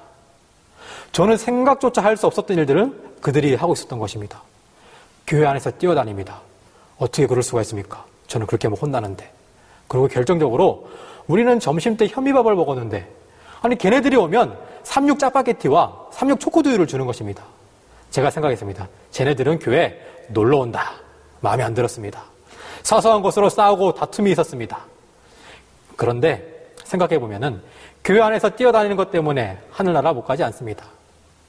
저는 1.12 1.38
생각조차 1.38 2.04
할 2.04 2.18
수 2.18 2.28
없었던 2.28 2.58
일들은 2.58 3.18
그들이 3.22 3.56
하고 3.56 3.74
있었던 3.74 4.00
것입니다. 4.00 4.42
교회 5.26 5.46
안에서 5.46 5.72
뛰어다닙니다. 5.72 6.42
어떻게 6.98 7.28
그럴 7.28 7.44
수가 7.44 7.62
있습니까? 7.62 8.06
저는 8.28 8.48
그렇게 8.48 8.68
하면 8.68 8.78
혼나는데. 8.80 9.32
그리고 9.88 10.08
결정적으로 10.08 10.90
우리는 11.28 11.60
점심 11.60 11.98
때 11.98 12.08
현미밥을 12.08 12.56
먹었는데 12.56 13.08
아니 13.62 13.78
걔네들이 13.78 14.16
오면 14.16 14.58
삼육 14.84 15.20
짜파게티와 15.20 16.08
삼육 16.12 16.40
초코두유를 16.40 16.88
주는 16.88 17.06
것입니다. 17.06 17.44
제가 18.12 18.30
생각했습니다. 18.32 18.88
쟤네들은 19.12 19.60
교회 19.60 20.00
놀러 20.30 20.60
온다. 20.60 20.92
마음에 21.42 21.64
안 21.64 21.74
들었습니다. 21.74 22.24
사소한 22.84 23.22
것으로 23.22 23.50
싸우고 23.50 23.94
다툼이 23.96 24.32
있었습니다. 24.32 24.80
그런데 25.96 26.72
생각해 26.84 27.20
보면은 27.20 27.62
교회 28.08 28.22
안에서 28.22 28.50
뛰어다니는 28.52 28.96
것 28.96 29.12
때문에 29.12 29.58
하늘나라 29.70 30.14
못 30.14 30.24
가지 30.24 30.42
않습니다. 30.42 30.86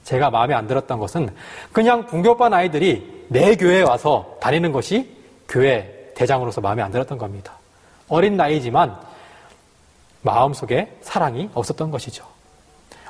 제가 0.02 0.28
마음에 0.28 0.54
안 0.54 0.66
들었던 0.66 0.98
것은 0.98 1.32
그냥 1.70 2.04
분교반 2.04 2.52
아이들이 2.52 3.26
내 3.28 3.54
교회에 3.54 3.82
와서 3.82 4.36
다니는 4.40 4.72
것이 4.72 5.08
교회 5.48 6.10
대장으로서 6.16 6.60
마음에 6.60 6.82
안 6.82 6.90
들었던 6.90 7.16
겁니다. 7.16 7.52
어린 8.08 8.36
나이지만 8.36 8.96
마음속에 10.22 10.96
사랑이 11.00 11.48
없었던 11.54 11.92
것이죠. 11.92 12.26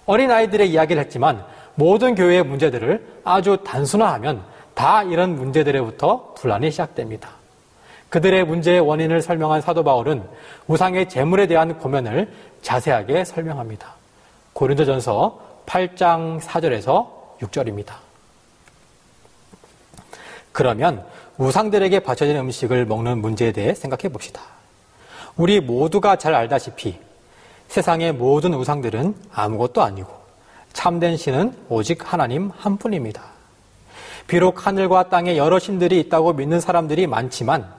어린 0.04 0.30
아이들의 0.30 0.70
이야기를 0.70 1.00
했지만 1.04 1.42
모든 1.74 2.14
교회의 2.14 2.42
문제들을 2.42 3.20
아주 3.24 3.56
단순화하면 3.64 4.44
다 4.74 5.02
이런 5.04 5.36
문제들에부터 5.36 6.34
분란이 6.34 6.70
시작됩니다. 6.70 7.37
그들의 8.08 8.44
문제의 8.44 8.80
원인을 8.80 9.20
설명한 9.20 9.60
사도 9.60 9.84
바울은 9.84 10.24
우상의 10.66 11.08
재물에 11.08 11.46
대한 11.46 11.78
고면을 11.78 12.32
자세하게 12.62 13.24
설명합니다. 13.24 13.94
고린도전서 14.54 15.62
8장 15.66 16.40
4절에서 16.40 17.08
6절입니다. 17.40 17.94
그러면 20.52 21.04
우상들에게 21.36 22.00
바쳐진 22.00 22.36
음식을 22.36 22.86
먹는 22.86 23.18
문제에 23.18 23.52
대해 23.52 23.74
생각해 23.74 24.08
봅시다. 24.08 24.40
우리 25.36 25.60
모두가 25.60 26.16
잘 26.16 26.34
알다시피 26.34 26.98
세상의 27.68 28.12
모든 28.12 28.54
우상들은 28.54 29.14
아무것도 29.32 29.82
아니고 29.82 30.10
참된 30.72 31.16
신은 31.16 31.54
오직 31.68 32.12
하나님 32.12 32.50
한 32.56 32.76
분입니다. 32.76 33.22
비록 34.26 34.66
하늘과 34.66 35.10
땅에 35.10 35.36
여러 35.36 35.58
신들이 35.58 36.00
있다고 36.00 36.32
믿는 36.32 36.60
사람들이 36.60 37.06
많지만 37.06 37.77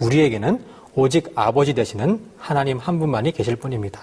우리에게는 0.00 0.64
오직 0.94 1.32
아버지 1.34 1.74
되시는 1.74 2.20
하나님 2.38 2.78
한 2.78 2.98
분만이 2.98 3.32
계실 3.32 3.56
뿐입니다. 3.56 4.00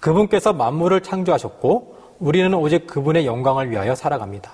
그분께서 0.00 0.52
만물을 0.52 1.02
창조하셨고 1.02 1.94
우리는 2.18 2.52
오직 2.54 2.86
그분의 2.86 3.26
영광을 3.26 3.70
위하여 3.70 3.94
살아갑니다. 3.94 4.52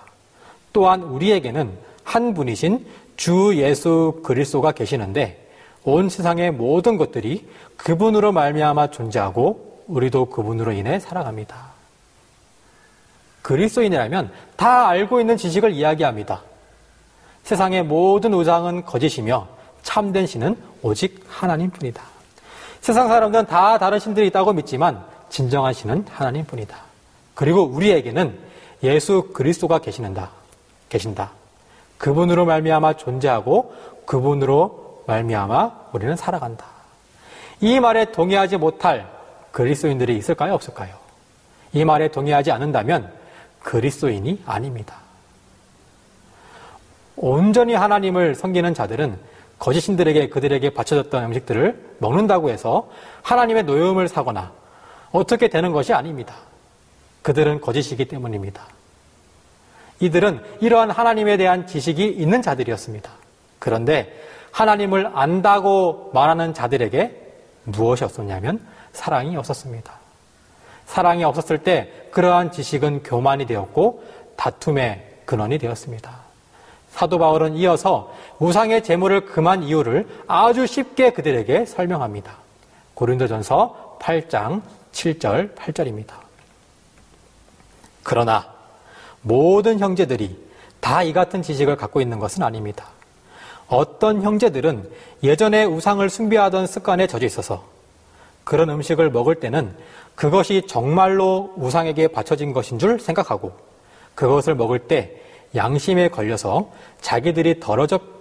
또한 0.72 1.02
우리에게는 1.02 1.70
한 2.04 2.34
분이신 2.34 2.86
주 3.16 3.52
예수 3.56 4.20
그리스도가 4.24 4.72
계시는데 4.72 5.48
온 5.84 6.08
세상의 6.08 6.52
모든 6.52 6.96
것들이 6.96 7.48
그분으로 7.76 8.32
말미암아 8.32 8.90
존재하고 8.90 9.84
우리도 9.86 10.26
그분으로 10.26 10.72
인해 10.72 11.00
살아갑니다. 11.00 11.70
그리스도인이라면 13.42 14.30
다 14.56 14.88
알고 14.88 15.20
있는 15.20 15.36
지식을 15.36 15.72
이야기합니다. 15.72 16.42
세상의 17.42 17.84
모든 17.84 18.34
우상은 18.34 18.84
거짓이며 18.84 19.48
참된 19.82 20.26
신은 20.26 20.56
오직 20.82 21.24
하나님 21.28 21.70
뿐이다. 21.70 22.02
세상 22.80 23.08
사람들은 23.08 23.46
다 23.46 23.78
다른 23.78 23.98
신들이 23.98 24.26
있다고 24.28 24.52
믿지만 24.52 25.04
진정한 25.28 25.72
신은 25.72 26.06
하나님 26.10 26.44
뿐이다. 26.44 26.76
그리고 27.34 27.62
우리에게는 27.62 28.38
예수 28.82 29.30
그리스도가 29.32 29.78
계시는다. 29.78 30.30
계신다. 30.88 31.30
그분으로 31.98 32.46
말미암아 32.46 32.94
존재하고 32.94 33.74
그분으로 34.06 35.04
말미암아 35.06 35.88
우리는 35.92 36.16
살아간다. 36.16 36.66
이 37.60 37.78
말에 37.78 38.12
동의하지 38.12 38.56
못할 38.56 39.10
그리스도인들이 39.52 40.16
있을까요? 40.16 40.54
없을까요? 40.54 40.94
이 41.72 41.84
말에 41.84 42.08
동의하지 42.08 42.50
않는다면 42.50 43.12
그리스도인이 43.60 44.42
아닙니다. 44.46 44.96
온전히 47.16 47.74
하나님을 47.74 48.34
섬기는 48.34 48.72
자들은 48.72 49.18
거짓 49.60 49.82
신들에게 49.82 50.30
그들에게 50.30 50.70
바쳐졌던 50.70 51.22
음식들을 51.24 51.96
먹는다고 51.98 52.48
해서 52.48 52.88
하나님의 53.22 53.64
노여움을 53.64 54.08
사거나 54.08 54.52
어떻게 55.12 55.48
되는 55.48 55.70
것이 55.70 55.92
아닙니다. 55.92 56.34
그들은 57.20 57.60
거짓이기 57.60 58.06
때문입니다. 58.06 58.66
이들은 60.00 60.42
이러한 60.60 60.90
하나님에 60.90 61.36
대한 61.36 61.66
지식이 61.66 62.08
있는 62.08 62.40
자들이었습니다. 62.40 63.10
그런데 63.58 64.18
하나님을 64.50 65.12
안다고 65.14 66.10
말하는 66.14 66.54
자들에게 66.54 67.16
무엇이 67.64 68.02
없었냐면 68.02 68.66
사랑이 68.92 69.36
없었습니다. 69.36 69.92
사랑이 70.86 71.22
없었을 71.22 71.58
때 71.58 72.08
그러한 72.12 72.50
지식은 72.50 73.02
교만이 73.02 73.44
되었고 73.44 74.04
다툼의 74.36 75.18
근원이 75.26 75.58
되었습니다. 75.58 76.19
사도 77.00 77.18
바울은 77.18 77.56
이어서 77.56 78.12
우상의 78.40 78.84
재물을 78.84 79.24
금한 79.24 79.62
이유를 79.62 80.06
아주 80.26 80.66
쉽게 80.66 81.12
그들에게 81.12 81.64
설명합니다. 81.64 82.34
고린도전서 82.92 83.96
8장 84.02 84.60
7절 84.92 85.54
8절입니다. 85.54 86.12
그러나 88.02 88.52
모든 89.22 89.78
형제들이 89.78 90.36
다 90.80 91.02
이 91.02 91.14
같은 91.14 91.40
지식을 91.40 91.76
갖고 91.76 92.02
있는 92.02 92.18
것은 92.18 92.42
아닙니다. 92.42 92.88
어떤 93.68 94.20
형제들은 94.20 94.90
예전에 95.22 95.64
우상을 95.64 96.06
숭배하던 96.06 96.66
습관에 96.66 97.06
젖어 97.06 97.24
있어서 97.24 97.64
그런 98.44 98.68
음식을 98.68 99.08
먹을 99.10 99.36
때는 99.36 99.74
그것이 100.14 100.66
정말로 100.66 101.54
우상에게 101.56 102.08
바쳐진 102.08 102.52
것인 102.52 102.78
줄 102.78 103.00
생각하고 103.00 103.52
그것을 104.14 104.54
먹을 104.54 104.80
때 104.80 105.19
양심에 105.54 106.08
걸려서 106.08 106.70
자기들이 107.00 107.60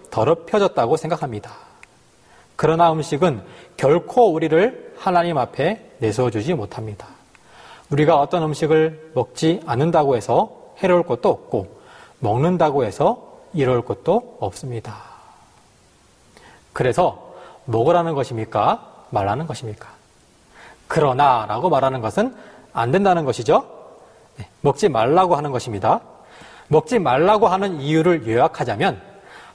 더럽혀졌다고 0.10 0.98
생각합니다. 0.98 1.52
그러나 2.56 2.92
음식은 2.92 3.44
결코 3.78 4.34
우리를 4.34 4.96
하나님 4.98 5.38
앞에 5.38 5.94
내세워주지 6.00 6.56
못합니다. 6.56 7.08
우리가 7.89 8.20
어떤 8.20 8.44
음식을 8.44 9.12
먹지 9.15 9.62
않는다고 9.65 10.15
해서 10.18 10.74
해로울 10.80 11.04
것도 11.04 11.30
없고, 11.30 11.80
먹는다고 12.20 12.84
해서 12.84 13.39
이로울 13.54 13.82
것도 13.84 14.38
없습니다. 14.39 14.98
그래서 16.74 17.34
먹으라는 17.65 18.13
것입니까? 18.13 19.06
말라는 19.10 19.48
것입니까? 19.48 19.89
그러나 20.88 21.46
라고 21.48 21.70
말하는 21.70 22.02
것은 22.02 22.36
안 22.74 22.92
된다는 22.92 23.26
것이죠. 23.26 23.65
네, 24.38 24.48
먹지 24.62 24.89
말라고 24.89 25.36
하는 25.36 25.52
것입니다. 25.52 26.02
먹지 26.70 27.00
말라고 27.00 27.48
하는 27.48 27.82
이유를 27.82 28.28
요약하자면 28.28 29.02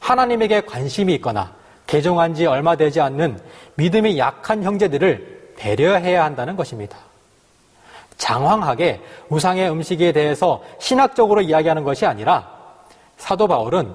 하나님에게 0.00 0.62
관심이 0.62 1.14
있거나 1.14 1.52
개종한 1.86 2.34
지 2.34 2.46
얼마 2.46 2.76
되지 2.76 3.00
않는 3.00 3.40
믿음이 3.76 4.18
약한 4.18 4.62
형제들을 4.62 5.54
배려해야 5.56 6.24
한다는 6.24 6.56
것입니다. 6.56 6.98
장황하게 8.16 9.00
우상의 9.28 9.70
음식에 9.70 10.12
대해서 10.12 10.62
신학적으로 10.78 11.40
이야기하는 11.40 11.84
것이 11.84 12.06
아니라 12.06 12.48
사도 13.16 13.48
바울은 13.48 13.94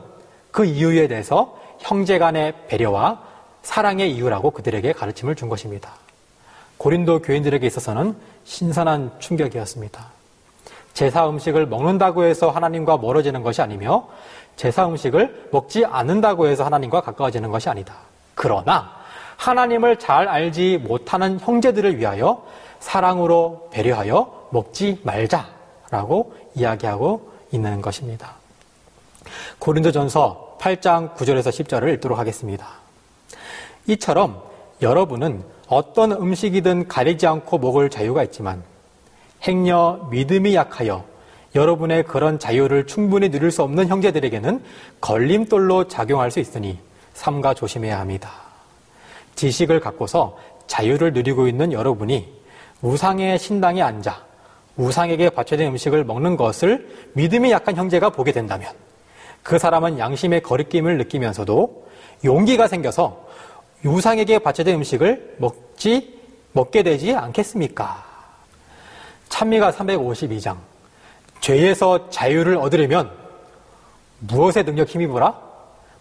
그 0.51 0.65
이유에 0.65 1.07
대해서 1.07 1.57
형제 1.79 2.17
간의 2.17 2.53
배려와 2.67 3.21
사랑의 3.61 4.11
이유라고 4.13 4.51
그들에게 4.51 4.93
가르침을 4.93 5.35
준 5.35 5.49
것입니다. 5.49 5.91
고린도 6.77 7.21
교인들에게 7.21 7.65
있어서는 7.67 8.15
신선한 8.45 9.19
충격이었습니다. 9.19 10.18
제사 10.99 11.29
음식을 11.29 11.65
먹는다고 11.65 12.25
해서 12.25 12.49
하나님과 12.49 12.97
멀어지는 12.97 13.41
것이 13.41 13.61
아니며 13.61 14.09
제사 14.57 14.85
음식을 14.85 15.47
먹지 15.49 15.85
않는다고 15.85 16.47
해서 16.47 16.65
하나님과 16.65 16.99
가까워지는 16.99 17.51
것이 17.51 17.69
아니다. 17.69 17.99
그러나 18.35 18.91
하나님을 19.37 19.95
잘 19.95 20.27
알지 20.27 20.79
못하는 20.79 21.39
형제들을 21.39 21.97
위하여 21.97 22.43
사랑으로 22.81 23.69
배려하여 23.71 24.49
먹지 24.51 24.99
말자라고 25.03 26.33
이야기하고 26.55 27.31
있는 27.53 27.81
것입니다. 27.81 28.33
고린도전서 29.59 30.57
8장 30.59 31.15
9절에서 31.15 31.47
10절을 31.47 31.93
읽도록 31.93 32.19
하겠습니다. 32.19 32.67
이처럼 33.87 34.43
여러분은 34.81 35.45
어떤 35.69 36.11
음식이든 36.11 36.89
가리지 36.89 37.25
않고 37.25 37.57
먹을 37.59 37.89
자유가 37.89 38.21
있지만 38.23 38.63
행여 39.43 40.09
믿음이 40.11 40.55
약하여 40.55 41.05
여러분의 41.55 42.03
그런 42.03 42.37
자유를 42.37 42.85
충분히 42.87 43.29
누릴 43.29 43.51
수 43.51 43.63
없는 43.63 43.87
형제들에게는 43.87 44.61
걸림돌로 45.01 45.87
작용할 45.87 46.31
수 46.31 46.39
있으니 46.39 46.77
삼가 47.13 47.53
조심해야 47.53 47.99
합니다. 47.99 48.31
지식을 49.35 49.79
갖고서 49.79 50.37
자유를 50.67 51.13
누리고 51.13 51.47
있는 51.47 51.71
여러분이 51.71 52.31
우상의 52.81 53.39
신당에 53.39 53.81
앉아 53.81 54.23
우상에게 54.77 55.29
바쳐진 55.29 55.67
음식을 55.67 56.03
먹는 56.05 56.37
것을 56.37 56.87
믿음이 57.13 57.51
약한 57.51 57.75
형제가 57.75 58.11
보게 58.11 58.31
된다면 58.31 58.71
그 59.43 59.57
사람은 59.57 59.99
양심의 59.99 60.41
거리낌을 60.41 60.97
느끼면서도 60.97 61.87
용기가 62.23 62.67
생겨서 62.67 63.27
우상에게 63.83 64.39
바쳐진 64.39 64.75
음식을 64.75 65.37
먹지 65.39 66.19
먹게 66.51 66.83
되지 66.83 67.15
않겠습니까? 67.15 68.08
찬미가 69.29 69.71
352장 69.71 70.57
죄에서 71.39 72.09
자유를 72.09 72.57
얻으려면 72.57 73.11
무엇의 74.19 74.65
능력 74.65 74.89
힘입어라? 74.89 75.39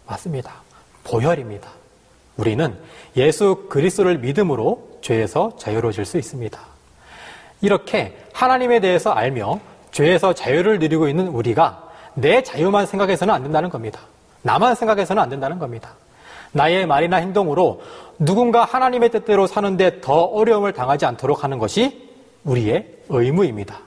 맞습니다. 0.07 0.55
보혈입니다. 1.05 1.69
우리는 2.37 2.77
예수 3.17 3.67
그리스도를 3.69 4.19
믿음으로 4.19 4.99
죄에서 5.01 5.57
자유로워질 5.59 6.05
수 6.05 6.19
있습니다. 6.19 6.59
이렇게 7.61 8.17
하나님에 8.33 8.81
대해서 8.81 9.11
알며 9.11 9.61
죄에서 9.93 10.33
자유를 10.33 10.79
누리고 10.79 11.09
있는 11.09 11.29
우리가 11.29 11.88
내 12.14 12.43
자유만 12.43 12.87
생각해서는 12.87 13.33
안 13.33 13.43
된다는 13.43 13.71
겁니다. 13.71 14.01
나만 14.43 14.75
생각해서는 14.75 15.23
안 15.23 15.29
된다는 15.29 15.59
겁니다. 15.59 15.91
나의 16.53 16.87
말이나 16.87 17.19
행동으로 17.19 17.83
누군가 18.19 18.64
하나님의 18.64 19.11
뜻대로 19.11 19.47
사는데 19.47 20.01
더 20.01 20.23
어려움을 20.23 20.73
당하지 20.73 21.07
않도록 21.07 21.45
하는 21.45 21.59
것이 21.59 22.08
우리의 22.44 22.87
의무입니다. 23.09 23.79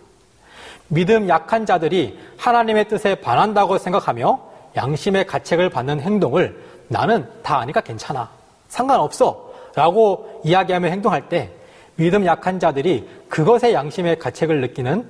믿음 0.88 1.30
약한 1.30 1.66
자들이 1.66 2.20
하나님의 2.38 2.88
뜻에 2.90 3.16
반한다고 3.16 3.78
생각하며 3.78 4.40
양심의 4.76 5.26
가책을 5.26 5.70
받는 5.70 6.02
행동을 6.02 6.62
나는 6.88 7.28
다 7.44 7.60
아니까 7.60 7.82
괜찮아. 7.82 8.30
상관없어. 8.68 9.52
라고 9.74 10.42
이야기하며 10.44 10.90
행동할 10.90 11.30
때 11.30 11.50
믿음 11.96 12.26
약한 12.26 12.60
자들이 12.60 13.08
그것에 13.30 13.74
양심의 13.74 14.20
가책을 14.20 14.60
느끼는 14.62 15.08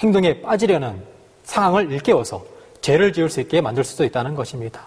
행동에 0.00 0.42
빠지려는 0.42 1.02
상황을 1.44 1.90
일깨워서 1.90 2.44
죄를 2.80 3.12
지을 3.12 3.30
수 3.30 3.40
있게 3.40 3.60
만들 3.60 3.84
수도 3.84 4.04
있다는 4.04 4.34
것입니다. 4.34 4.86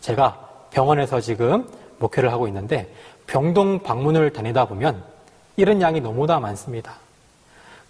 제가 0.00 0.38
병원에서 0.70 1.20
지금 1.20 1.68
목회를 1.98 2.32
하고 2.32 2.46
있는데 2.48 2.90
병동 3.26 3.80
방문을 3.82 4.32
다니다 4.32 4.66
보면 4.66 5.02
이런 5.56 5.80
양이 5.80 6.00
너무나 6.00 6.38
많습니다. 6.38 6.94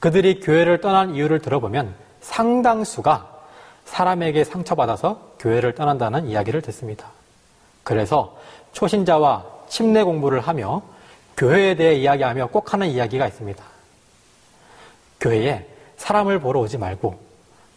그들이 0.00 0.40
교회를 0.40 0.81
떠난 0.81 1.14
이유를 1.14 1.40
들어보면 1.40 1.94
상당수가 2.20 3.37
사람에게 3.85 4.44
상처받아서 4.44 5.35
교회를 5.38 5.74
떠난다는 5.74 6.26
이야기를 6.26 6.62
듣습니다. 6.62 7.11
그래서 7.83 8.37
초신자와 8.72 9.44
침례 9.68 10.02
공부를 10.02 10.40
하며 10.40 10.83
교회에 11.37 11.76
대해 11.76 11.94
이야기하며 11.94 12.48
꼭 12.48 12.72
하는 12.72 12.88
이야기가 12.88 13.26
있습니다. 13.26 13.62
교회에 15.20 15.66
사람을 15.96 16.40
보러 16.40 16.61
오지 16.61 16.79
말고 16.79 17.18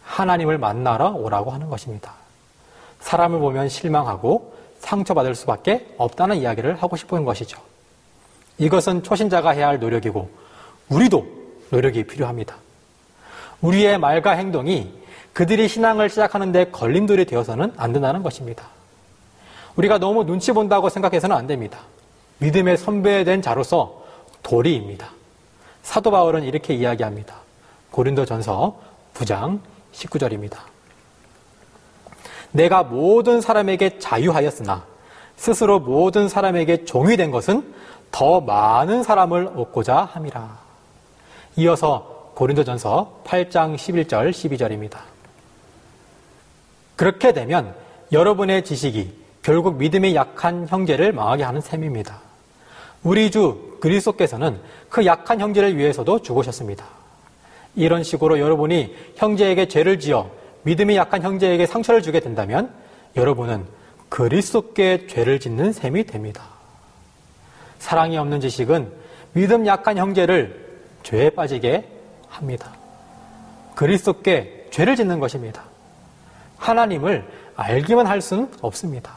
하나님을 0.02 0.58
만나러 0.58 1.10
오라고 1.10 1.50
하는 1.50 1.68
것입니다. 1.68 2.12
사람을 3.00 3.38
보면 3.38 3.68
실망하고 3.68 4.54
상처받을 4.80 5.34
수밖에 5.34 5.94
없다는 5.96 6.36
이야기를 6.36 6.82
하고 6.82 6.96
싶은 6.96 7.24
것이죠. 7.24 7.69
이것은 8.60 9.02
초신자가 9.02 9.50
해야 9.50 9.68
할 9.68 9.80
노력이고 9.80 10.30
우리도 10.90 11.26
노력이 11.70 12.04
필요합니다. 12.04 12.56
우리의 13.62 13.98
말과 13.98 14.32
행동이 14.32 14.92
그들이 15.32 15.66
신앙을 15.66 16.10
시작하는데 16.10 16.66
걸림돌이 16.70 17.24
되어서는 17.24 17.72
안 17.76 17.92
된다는 17.92 18.22
것입니다. 18.22 18.64
우리가 19.76 19.98
너무 19.98 20.24
눈치 20.24 20.52
본다고 20.52 20.90
생각해서는 20.90 21.34
안 21.34 21.46
됩니다. 21.46 21.80
믿음의 22.38 22.76
선배된 22.76 23.40
자로서 23.40 24.04
도리입니다. 24.42 25.10
사도 25.82 26.10
바울은 26.10 26.42
이렇게 26.42 26.74
이야기합니다. 26.74 27.36
고린도 27.90 28.26
전서 28.26 28.78
9장 29.14 29.60
19절입니다. 29.92 30.58
내가 32.52 32.82
모든 32.82 33.40
사람에게 33.40 33.98
자유하였으나 33.98 34.84
스스로 35.36 35.80
모든 35.80 36.28
사람에게 36.28 36.84
종이 36.84 37.16
된 37.16 37.30
것은 37.30 37.72
더 38.10 38.40
많은 38.40 39.02
사람을 39.02 39.52
얻고자 39.56 40.04
함이라. 40.04 40.58
이어서 41.56 42.32
고린도전서 42.34 43.22
8장 43.24 43.76
11절 43.76 44.30
12절입니다. 44.30 44.98
그렇게 46.96 47.32
되면 47.32 47.74
여러분의 48.12 48.64
지식이 48.64 49.12
결국 49.42 49.76
믿음이 49.76 50.14
약한 50.14 50.66
형제를 50.68 51.12
망하게 51.12 51.44
하는 51.44 51.60
셈입니다. 51.60 52.20
우리 53.02 53.30
주 53.30 53.78
그리스도께서는 53.80 54.60
그 54.88 55.06
약한 55.06 55.40
형제를 55.40 55.76
위해서도 55.76 56.20
죽으셨습니다. 56.20 56.84
이런 57.74 58.02
식으로 58.02 58.38
여러분이 58.38 58.94
형제에게 59.16 59.68
죄를 59.68 59.98
지어 59.98 60.30
믿음이 60.62 60.96
약한 60.96 61.22
형제에게 61.22 61.66
상처를 61.66 62.02
주게 62.02 62.20
된다면 62.20 62.70
여러분은 63.16 63.64
그리스도께 64.08 65.06
죄를 65.06 65.40
짓는 65.40 65.72
셈이 65.72 66.04
됩니다. 66.04 66.59
사랑이 67.80 68.16
없는 68.16 68.40
지식은 68.40 68.92
믿음 69.32 69.66
약한 69.66 69.98
형제를 69.98 70.78
죄에 71.02 71.30
빠지게 71.30 71.88
합니다. 72.28 72.70
그리스도께 73.74 74.68
죄를 74.70 74.94
짓는 74.94 75.18
것입니다. 75.18 75.62
하나님을 76.58 77.26
알기만 77.56 78.06
할 78.06 78.20
수는 78.20 78.50
없습니다. 78.60 79.16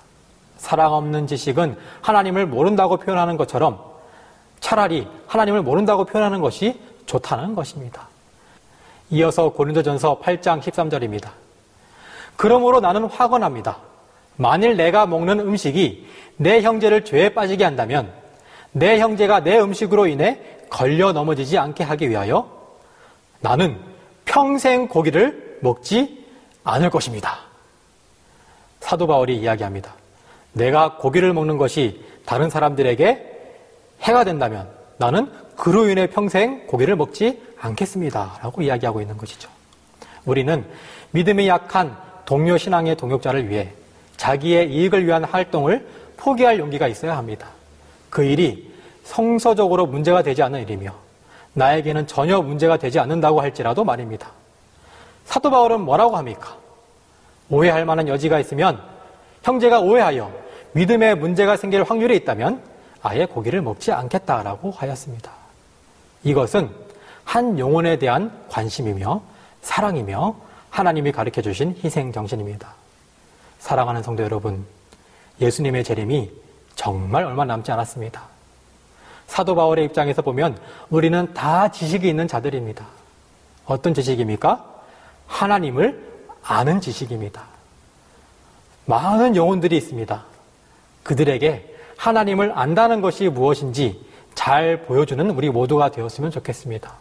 사랑 0.57 0.93
없는 0.93 1.27
지식은 1.27 1.77
하나님을 2.01 2.47
모른다고 2.47 2.97
표현하는 2.97 3.37
것처럼 3.37 3.79
차라리 4.61 5.07
하나님을 5.27 5.61
모른다고 5.61 6.05
표현하는 6.05 6.39
것이 6.39 6.79
좋다는 7.05 7.53
것입니다. 7.53 8.07
이어서 9.09 9.49
고린도전서 9.49 10.21
8장 10.21 10.61
13절입니다. 10.61 11.29
그러므로 12.37 12.79
나는 12.79 13.05
화건합니다. 13.05 13.77
만일 14.37 14.77
내가 14.77 15.05
먹는 15.05 15.41
음식이 15.41 16.07
내 16.37 16.61
형제를 16.61 17.03
죄에 17.03 17.33
빠지게 17.33 17.65
한다면 17.65 18.22
내 18.73 18.99
형제가 18.99 19.41
내 19.41 19.59
음식으로 19.59 20.07
인해 20.07 20.39
걸려 20.69 21.11
넘어지지 21.13 21.57
않게 21.57 21.83
하기 21.83 22.09
위하여 22.09 22.49
나는 23.39 23.79
평생 24.25 24.87
고기를 24.87 25.59
먹지 25.61 26.25
않을 26.63 26.89
것입니다. 26.89 27.39
사도 28.79 29.07
바울이 29.07 29.37
이야기합니다. 29.37 29.93
내가 30.53 30.97
고기를 30.97 31.33
먹는 31.33 31.57
것이 31.57 32.03
다른 32.25 32.49
사람들에게 32.49 33.31
해가 34.01 34.23
된다면 34.23 34.69
나는 34.97 35.31
그로 35.55 35.87
인해 35.89 36.07
평생 36.07 36.65
고기를 36.67 36.95
먹지 36.95 37.41
않겠습니다. 37.59 38.39
라고 38.41 38.61
이야기하고 38.61 39.01
있는 39.01 39.17
것이죠. 39.17 39.49
우리는 40.25 40.65
믿음이 41.11 41.47
약한 41.47 41.95
동료 42.25 42.57
신앙의 42.57 42.95
동역자를 42.97 43.49
위해 43.49 43.71
자기의 44.17 44.71
이익을 44.73 45.05
위한 45.05 45.23
활동을 45.23 45.87
포기할 46.17 46.59
용기가 46.59 46.87
있어야 46.87 47.17
합니다. 47.17 47.47
그 48.13 48.23
일이 48.23 48.71
성서적으로 49.03 49.87
문제가 49.87 50.21
되지 50.21 50.43
않는 50.43 50.61
일이며 50.61 50.93
나에게는 51.53 52.05
전혀 52.05 52.43
문제가 52.43 52.77
되지 52.77 52.99
않는다고 52.99 53.41
할지라도 53.41 53.83
말입니다. 53.83 54.29
사도 55.25 55.49
바울은 55.49 55.81
뭐라고 55.81 56.15
합니까? 56.15 56.55
오해할 57.49 57.85
만한 57.85 58.07
여지가 58.07 58.39
있으면 58.39 58.79
형제가 59.41 59.79
오해하여 59.79 60.31
믿음에 60.73 61.15
문제가 61.15 61.57
생길 61.57 61.81
확률이 61.81 62.15
있다면 62.17 62.61
아예 63.01 63.25
고기를 63.25 63.63
먹지 63.63 63.91
않겠다라고 63.91 64.69
하였습니다. 64.69 65.31
이것은 66.23 66.69
한 67.23 67.57
영혼에 67.57 67.97
대한 67.97 68.31
관심이며 68.47 69.23
사랑이며 69.63 70.35
하나님이 70.69 71.11
가르쳐 71.11 71.41
주신 71.41 71.75
희생 71.83 72.11
정신입니다. 72.11 72.75
사랑하는 73.57 74.03
성도 74.03 74.21
여러분, 74.21 74.65
예수님의 75.41 75.83
재림이 75.83 76.42
정말 76.75 77.23
얼마 77.23 77.45
남지 77.45 77.71
않았습니다. 77.71 78.21
사도 79.27 79.55
바울의 79.55 79.85
입장에서 79.85 80.21
보면 80.21 80.57
우리는 80.89 81.33
다 81.33 81.69
지식이 81.69 82.07
있는 82.07 82.27
자들입니다. 82.27 82.85
어떤 83.65 83.93
지식입니까? 83.93 84.65
하나님을 85.27 86.11
아는 86.43 86.81
지식입니다. 86.81 87.43
많은 88.85 89.35
영혼들이 89.35 89.77
있습니다. 89.77 90.23
그들에게 91.03 91.75
하나님을 91.97 92.51
안다는 92.55 93.01
것이 93.01 93.29
무엇인지 93.29 94.05
잘 94.35 94.81
보여주는 94.83 95.29
우리 95.31 95.49
모두가 95.49 95.89
되었으면 95.89 96.31
좋겠습니다. 96.31 96.93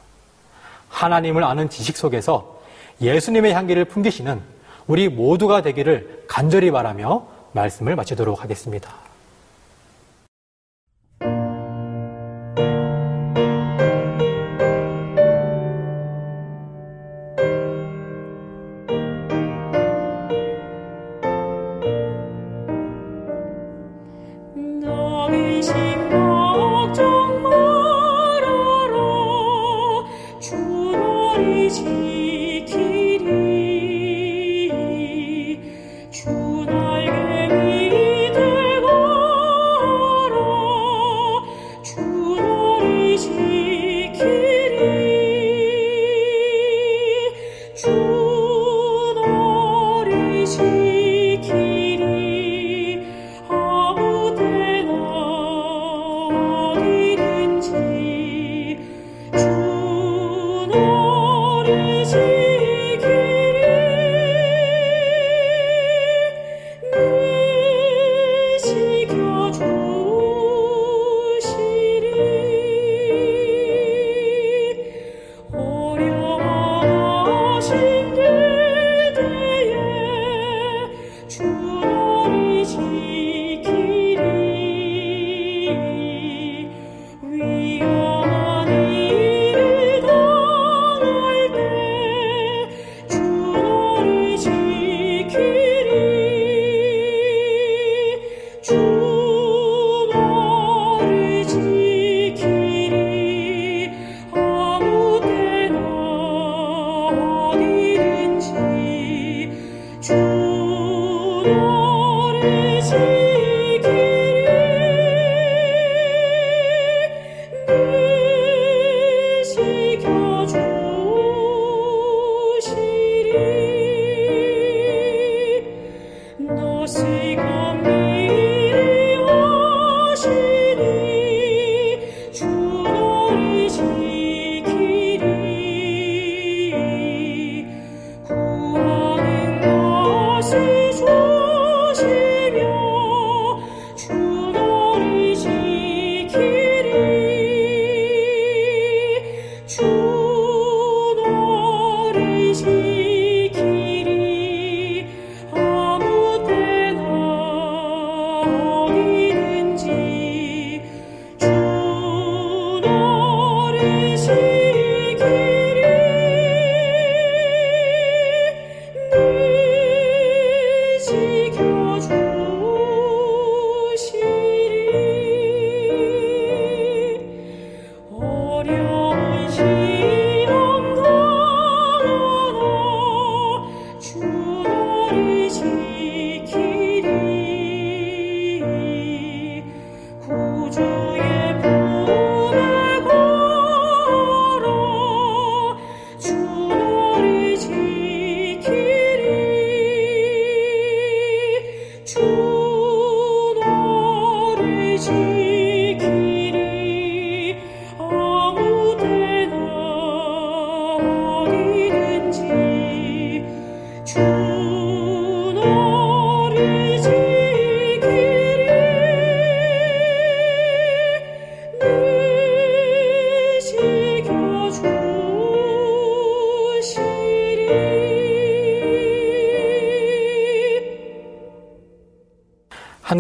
하나님을 0.89 1.43
아는 1.43 1.69
지식 1.69 1.97
속에서 1.97 2.61
예수님의 3.01 3.53
향기를 3.55 3.87
풍기시는 3.87 4.41
우리 4.87 5.09
모두가 5.09 5.63
되기를 5.63 6.25
간절히 6.29 6.71
바라며 6.71 7.27
말씀을 7.53 7.97
마치도록 7.97 8.43
하겠습니다. 8.43 9.02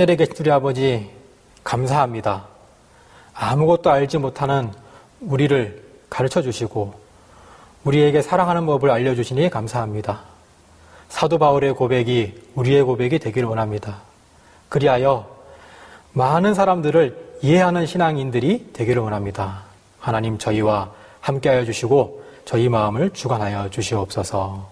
하늘에 0.02 0.16
계신 0.16 0.34
우리 0.40 0.50
아버지, 0.50 1.08
감사합니다. 1.62 2.46
아무것도 3.34 3.88
알지 3.88 4.18
못하는 4.18 4.72
우리를 5.20 5.80
가르쳐 6.10 6.42
주시고, 6.42 6.92
우리에게 7.84 8.20
사랑하는 8.20 8.66
법을 8.66 8.90
알려주시니 8.90 9.48
감사합니다. 9.48 10.22
사도 11.08 11.38
바울의 11.38 11.74
고백이 11.74 12.34
우리의 12.56 12.82
고백이 12.82 13.20
되기를 13.20 13.48
원합니다. 13.48 14.00
그리하여 14.68 15.28
많은 16.14 16.54
사람들을 16.54 17.36
이해하는 17.42 17.86
신앙인들이 17.86 18.70
되기를 18.72 19.02
원합니다. 19.02 19.62
하나님 20.00 20.36
저희와 20.36 20.90
함께하여 21.20 21.64
주시고 21.64 22.24
저희 22.44 22.68
마음을 22.68 23.10
주관하여 23.10 23.70
주시옵소서. 23.70 24.68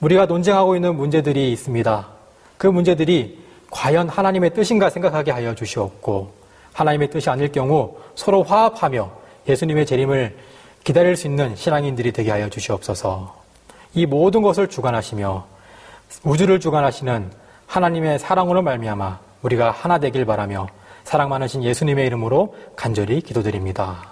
우리가 0.00 0.26
논쟁하고 0.26 0.76
있는 0.76 0.94
문제들이 0.94 1.50
있습니다. 1.52 2.06
그 2.58 2.66
문제들이 2.66 3.48
과연 3.70 4.08
하나님의 4.08 4.54
뜻인가 4.54 4.90
생각하게 4.90 5.30
하여 5.30 5.54
주시옵고 5.54 6.32
하나님의 6.72 7.10
뜻이 7.10 7.30
아닐 7.30 7.50
경우 7.52 7.96
서로 8.14 8.42
화합하며 8.42 9.10
예수님의 9.48 9.86
재림을 9.86 10.36
기다릴 10.84 11.16
수 11.16 11.26
있는 11.26 11.54
신앙인들이 11.56 12.12
되게 12.12 12.30
하여 12.30 12.48
주시옵소서. 12.48 13.40
이 13.94 14.06
모든 14.06 14.42
것을 14.42 14.68
주관하시며 14.68 15.46
우주를 16.24 16.60
주관하시는 16.60 17.30
하나님의 17.66 18.18
사랑으로 18.18 18.62
말미암아 18.62 19.20
우리가 19.42 19.70
하나 19.70 19.98
되길 19.98 20.24
바라며 20.24 20.68
사랑 21.04 21.28
많으신 21.28 21.62
예수님의 21.62 22.06
이름으로 22.06 22.54
간절히 22.76 23.20
기도드립니다. 23.20 24.08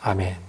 아멘. 0.00 0.45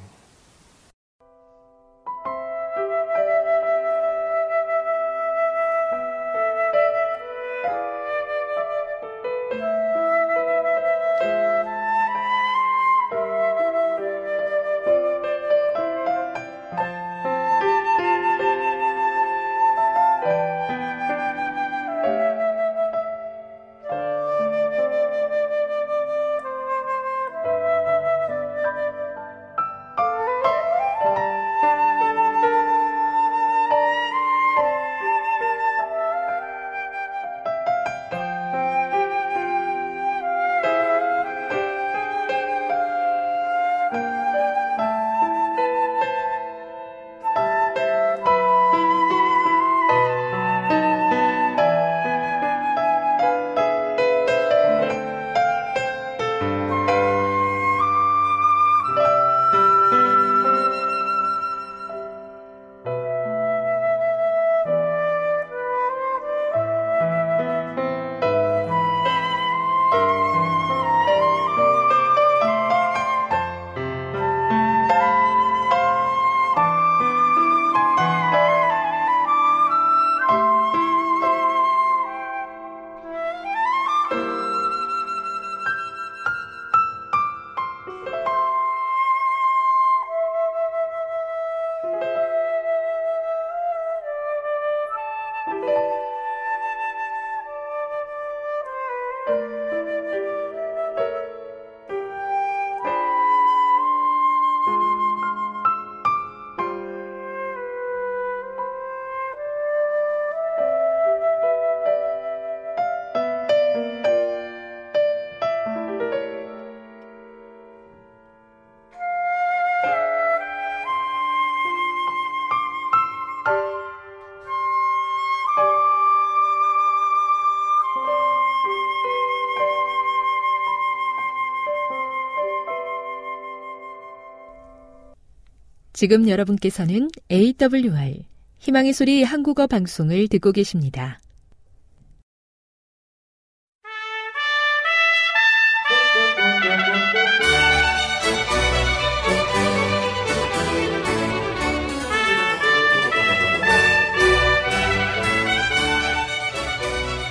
지금 135.98 136.30
여러분께서는 136.30 137.10
AWR 137.32 138.20
희망의 138.60 138.93
소리 138.93 139.24
한국어 139.24 139.66
방송을 139.66 140.28
듣고 140.28 140.52
계십니다. 140.52 141.18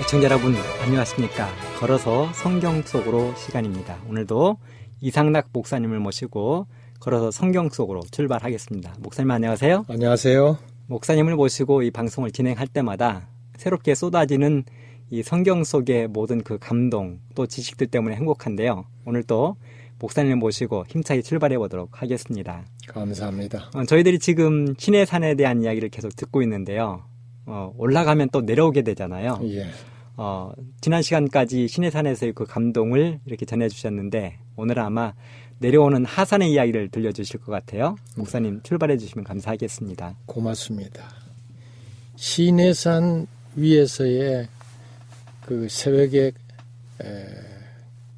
시청자 0.03 0.25
여러분 0.25 0.57
안녕하십니까 0.83 1.49
걸어서 1.79 2.33
성경 2.33 2.83
속으로 2.83 3.33
시간입니다 3.37 3.97
오늘도 4.09 4.59
이상락 5.01 5.51
목사님을 5.53 6.01
모시고 6.01 6.67
걸어서 7.07 7.31
성경 7.31 7.69
속으로 7.69 8.01
출발하겠습니다. 8.11 8.97
목사님 8.99 9.31
안녕하세요. 9.31 9.85
안녕하세요. 9.87 10.59
목사님을 10.89 11.37
모시고 11.37 11.83
이 11.83 11.93
방송을 11.93 12.33
진행할 12.33 12.67
때마다 12.67 13.29
새롭게 13.57 13.95
쏟아지는 13.95 14.65
이 15.11 15.23
성경 15.23 15.63
속의 15.63 16.09
모든 16.09 16.43
그 16.43 16.59
감동 16.59 17.21
또 17.37 17.47
지식들 17.47 17.87
때문에 17.87 18.17
행복한데요. 18.17 18.87
오늘 19.05 19.23
또 19.23 19.55
목사님을 20.01 20.35
모시고 20.35 20.87
힘차게 20.89 21.23
출발해 21.23 21.59
보도록 21.59 22.03
하겠습니다. 22.03 22.67
감사합니다. 22.89 23.71
어, 23.73 23.85
저희들이 23.85 24.19
지금 24.19 24.75
신의 24.77 25.07
산에 25.07 25.37
대한 25.37 25.63
이야기를 25.63 25.91
계속 25.91 26.17
듣고 26.17 26.43
있는데요. 26.43 27.05
어, 27.47 27.73
올라가면 27.79 28.31
또 28.33 28.41
내려오게 28.41 28.83
되잖아요. 28.83 29.39
예. 29.45 29.67
어, 30.17 30.51
지난 30.81 31.03
시간까지 31.03 31.69
신해산에서의 31.69 32.33
그 32.33 32.47
감동을 32.47 33.21
이렇게 33.27 33.47
전해주셨는데 33.47 34.39
오늘은 34.57 34.83
아마 34.83 35.13
내려오는 35.59 36.05
하산의 36.05 36.53
이야기를 36.53 36.91
들려주실 36.91 37.41
것 37.41 37.53
같아요. 37.53 37.97
목사님 38.17 38.61
출발해 38.63 38.99
주시면 38.99 39.25
감사하겠습니다. 39.25 40.19
고맙습니다. 40.27 41.09
신해산 42.17 43.27
위에서의 43.57 44.49
그 45.43 45.69
새벽의 45.69 46.33
에, 47.03 47.27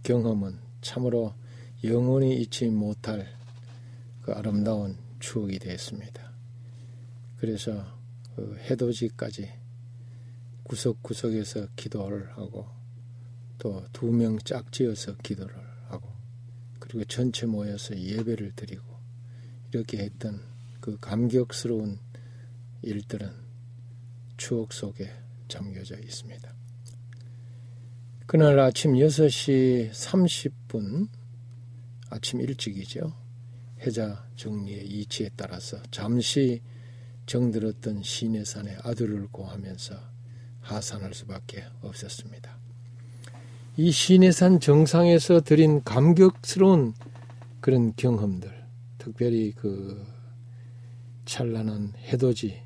경험은 0.02 0.58
참으로 0.80 1.32
영원히 1.84 2.36
잊지 2.40 2.66
못할 2.66 3.26
그 4.22 4.32
아름다운 4.32 4.96
추억이 5.20 5.58
되었습니다. 5.58 6.32
그래서 7.38 7.84
그 8.34 8.56
해돋이까지 8.68 9.48
구석구석에서 10.64 11.68
기도를 11.76 12.30
하고 12.36 12.66
또 13.58 13.84
두 13.92 14.06
명 14.12 14.38
짝지어서 14.38 15.16
기도를 15.22 15.56
그리고 16.88 17.04
전체 17.04 17.46
모여서 17.46 17.96
예배를 17.96 18.52
드리고 18.56 18.82
이렇게 19.72 19.98
했던 19.98 20.40
그 20.80 20.98
감격스러운 20.98 21.98
일들은 22.82 23.30
추억 24.36 24.72
속에 24.72 25.10
잠겨져 25.48 25.98
있습니다. 25.98 26.54
그날 28.26 28.58
아침 28.58 28.94
6시 28.94 29.90
30분 29.90 31.08
아침 32.10 32.40
일찍이죠. 32.40 33.14
해자 33.80 34.26
정리의 34.36 34.86
이치에 34.86 35.30
따라서 35.36 35.80
잠시 35.90 36.62
정들었던 37.26 38.02
시내산의 38.02 38.78
아들을 38.82 39.28
고하면서 39.28 39.94
하산할 40.60 41.14
수밖에 41.14 41.64
없었습니다. 41.82 42.57
이 43.80 43.92
시내산 43.92 44.58
정상에서 44.58 45.40
드린 45.40 45.84
감격스러운 45.84 46.94
그런 47.60 47.94
경험들, 47.94 48.52
특별히 48.98 49.52
그 49.52 50.04
찬란한 51.26 51.92
해돋이, 52.08 52.58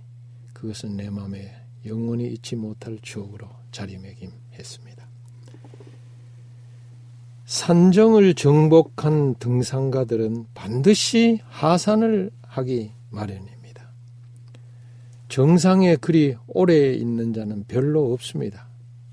그것은 0.55 0.97
내 0.97 1.11
마음에 1.11 1.55
영원히 1.85 2.29
잊지 2.29 2.57
못할 2.57 2.99
추억으로 3.03 3.47
자리매김했습니다. 3.73 5.07
산정을 7.45 8.33
정복한 8.33 9.35
등산가들은 9.35 10.47
반드시 10.55 11.41
하산을 11.45 12.31
하기 12.41 12.91
마련입니다. 13.11 13.87
정상에 15.29 15.97
그리 15.97 16.37
오래 16.47 16.95
있는 16.95 17.35
자는 17.35 17.65
별로 17.69 18.15
없습니다. 18.15 18.67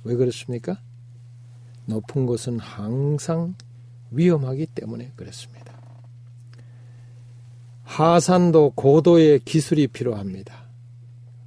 왜 0.05 0.15
그렇습니까? 0.15 0.79
높은 1.89 2.25
곳은 2.25 2.59
항상 2.59 3.55
위험하기 4.11 4.67
때문에 4.67 5.11
그렇습니다. 5.15 5.77
하산도 7.83 8.73
고도의 8.75 9.39
기술이 9.39 9.87
필요합니다. 9.87 10.69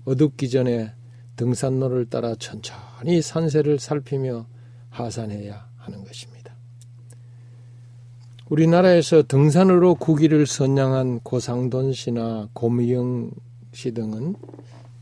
어둡기 0.04 0.50
전에 0.50 0.92
등산로를 1.36 2.06
따라 2.06 2.34
천천히 2.34 3.22
산세를 3.22 3.78
살피며 3.78 4.46
하산해야 4.90 5.68
하는 5.76 6.04
것입니다. 6.04 6.54
우리나라에서 8.48 9.22
등산으로 9.22 9.94
국위를 9.94 10.46
선양한 10.46 11.20
고상돈 11.20 11.92
씨나 11.94 12.50
고미영 12.52 13.30
씨 13.72 13.92
등은 13.92 14.34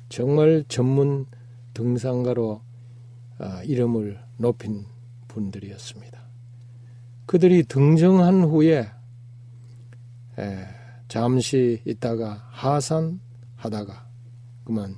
정말 0.08 0.64
전문 0.68 1.26
등산가로 1.74 2.60
아, 3.38 3.62
이름을 3.64 4.20
높인 4.36 4.84
분들이었습니다. 5.30 6.20
그들이 7.26 7.62
등정한 7.62 8.42
후에 8.42 8.90
잠시 11.08 11.80
있다가 11.84 12.46
하산하다가 12.50 14.08
그만 14.64 14.96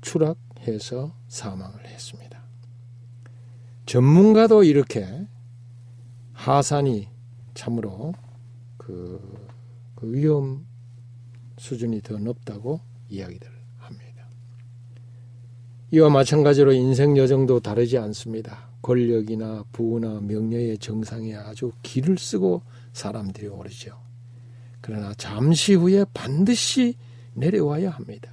추락해서 0.00 1.14
사망을 1.28 1.86
했습니다. 1.86 2.40
전문가도 3.84 4.64
이렇게 4.64 5.26
하산이 6.32 7.08
참으로 7.54 8.14
그, 8.78 9.20
그 9.94 10.12
위험 10.12 10.66
수준이 11.58 12.00
더 12.00 12.16
높다고 12.18 12.80
이야기들 13.10 13.48
합니다. 13.76 14.26
이와 15.90 16.08
마찬가지로 16.08 16.72
인생 16.72 17.16
여정도 17.16 17.60
다르지 17.60 17.98
않습니다. 17.98 18.69
권력이나 18.82 19.64
부나 19.72 20.20
명예의 20.20 20.78
정상에 20.78 21.34
아주 21.34 21.72
길을 21.82 22.18
쓰고 22.18 22.62
사람들이 22.92 23.48
오르죠. 23.48 23.98
그러나 24.80 25.12
잠시 25.14 25.74
후에 25.74 26.04
반드시 26.14 26.94
내려와야 27.34 27.90
합니다. 27.90 28.32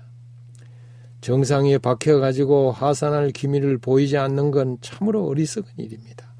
정상에 1.21 1.77
박혀가지고 1.77 2.71
하산할 2.71 3.31
기미를 3.31 3.77
보이지 3.77 4.17
않는 4.17 4.51
건 4.51 4.77
참으로 4.81 5.27
어리석은 5.27 5.71
일입니다. 5.77 6.33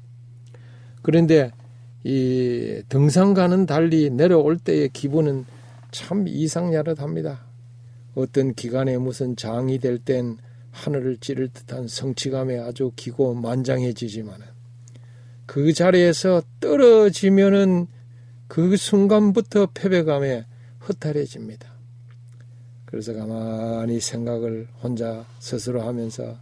그런데 1.02 1.50
이 2.04 2.82
등산과는 2.88 3.66
달리 3.66 4.08
내려올 4.10 4.56
때의 4.56 4.88
기분은 4.90 5.44
참 5.90 6.26
이상야릇합니다. 6.28 7.44
어떤 8.14 8.54
기간에 8.54 8.96
무슨 8.98 9.36
장이 9.36 9.78
될 9.78 9.98
땐 9.98 10.38
하늘을 10.70 11.18
찌를 11.18 11.48
듯한 11.48 11.88
성취감에 11.88 12.58
아주 12.58 12.92
기고 12.94 13.34
만장해지지만은 13.34 14.46
그 15.46 15.72
자리에서 15.72 16.42
떨어지면은 16.60 17.86
그 18.48 18.76
순간부터 18.76 19.66
패배감에 19.74 20.44
허탈해집니다. 20.88 21.72
그래서 22.84 23.12
가만히 23.12 24.00
생각을 24.00 24.68
혼자 24.82 25.26
스스로 25.38 25.82
하면서 25.82 26.38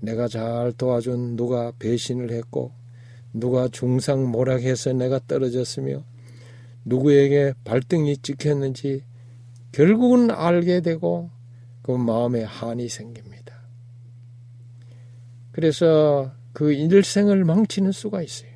내가 0.00 0.28
잘 0.28 0.72
도와준 0.72 1.36
누가 1.36 1.72
배신을 1.78 2.30
했고 2.30 2.72
누가 3.32 3.68
중상 3.68 4.30
모락해서 4.30 4.92
내가 4.92 5.20
떨어졌으며 5.26 6.04
누구에게 6.84 7.54
발등이 7.64 8.18
찍혔는지 8.18 9.04
결국은 9.72 10.30
알게 10.30 10.80
되고 10.80 11.30
그 11.82 11.92
마음에 11.92 12.42
한이 12.42 12.88
생깁니다. 12.88 13.31
그래서 15.52 16.32
그 16.52 16.72
일생을 16.72 17.44
망치는 17.44 17.92
수가 17.92 18.22
있어요. 18.22 18.50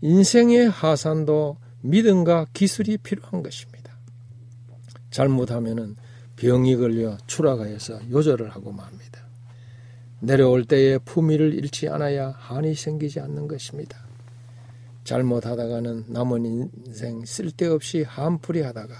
인생의 0.00 0.68
하산도 0.68 1.58
믿음과 1.82 2.46
기술이 2.52 2.98
필요한 2.98 3.42
것입니다. 3.42 3.96
잘못하면은 5.10 5.96
병이 6.36 6.76
걸려 6.76 7.16
추락하여서 7.26 8.10
요절을 8.10 8.50
하고 8.50 8.72
맙니다. 8.72 9.24
내려올 10.20 10.64
때에 10.64 10.98
품위를 10.98 11.54
잃지 11.54 11.88
않아야 11.88 12.34
한이 12.38 12.74
생기지 12.74 13.20
않는 13.20 13.46
것입니다. 13.46 13.98
잘못하다가는 15.04 16.06
남은 16.08 16.46
인생 16.46 17.24
쓸데없이 17.24 18.02
한풀이 18.02 18.62
하다가 18.62 18.94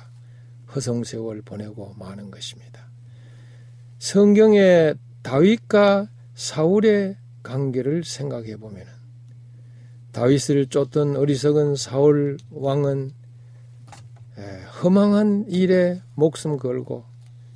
허송세월 0.74 1.42
보내고 1.42 1.94
마는 1.98 2.30
것입니다. 2.30 2.88
성경의 3.98 4.96
다윗과 5.22 6.08
사울의 6.34 7.16
관계를 7.42 8.04
생각해 8.04 8.56
보면 8.56 8.86
다윗을 10.12 10.66
쫓던 10.66 11.16
어리석은 11.16 11.76
사울 11.76 12.38
왕은 12.50 13.12
허망한 14.82 15.46
일에 15.48 16.00
목숨 16.14 16.56
걸고 16.56 17.04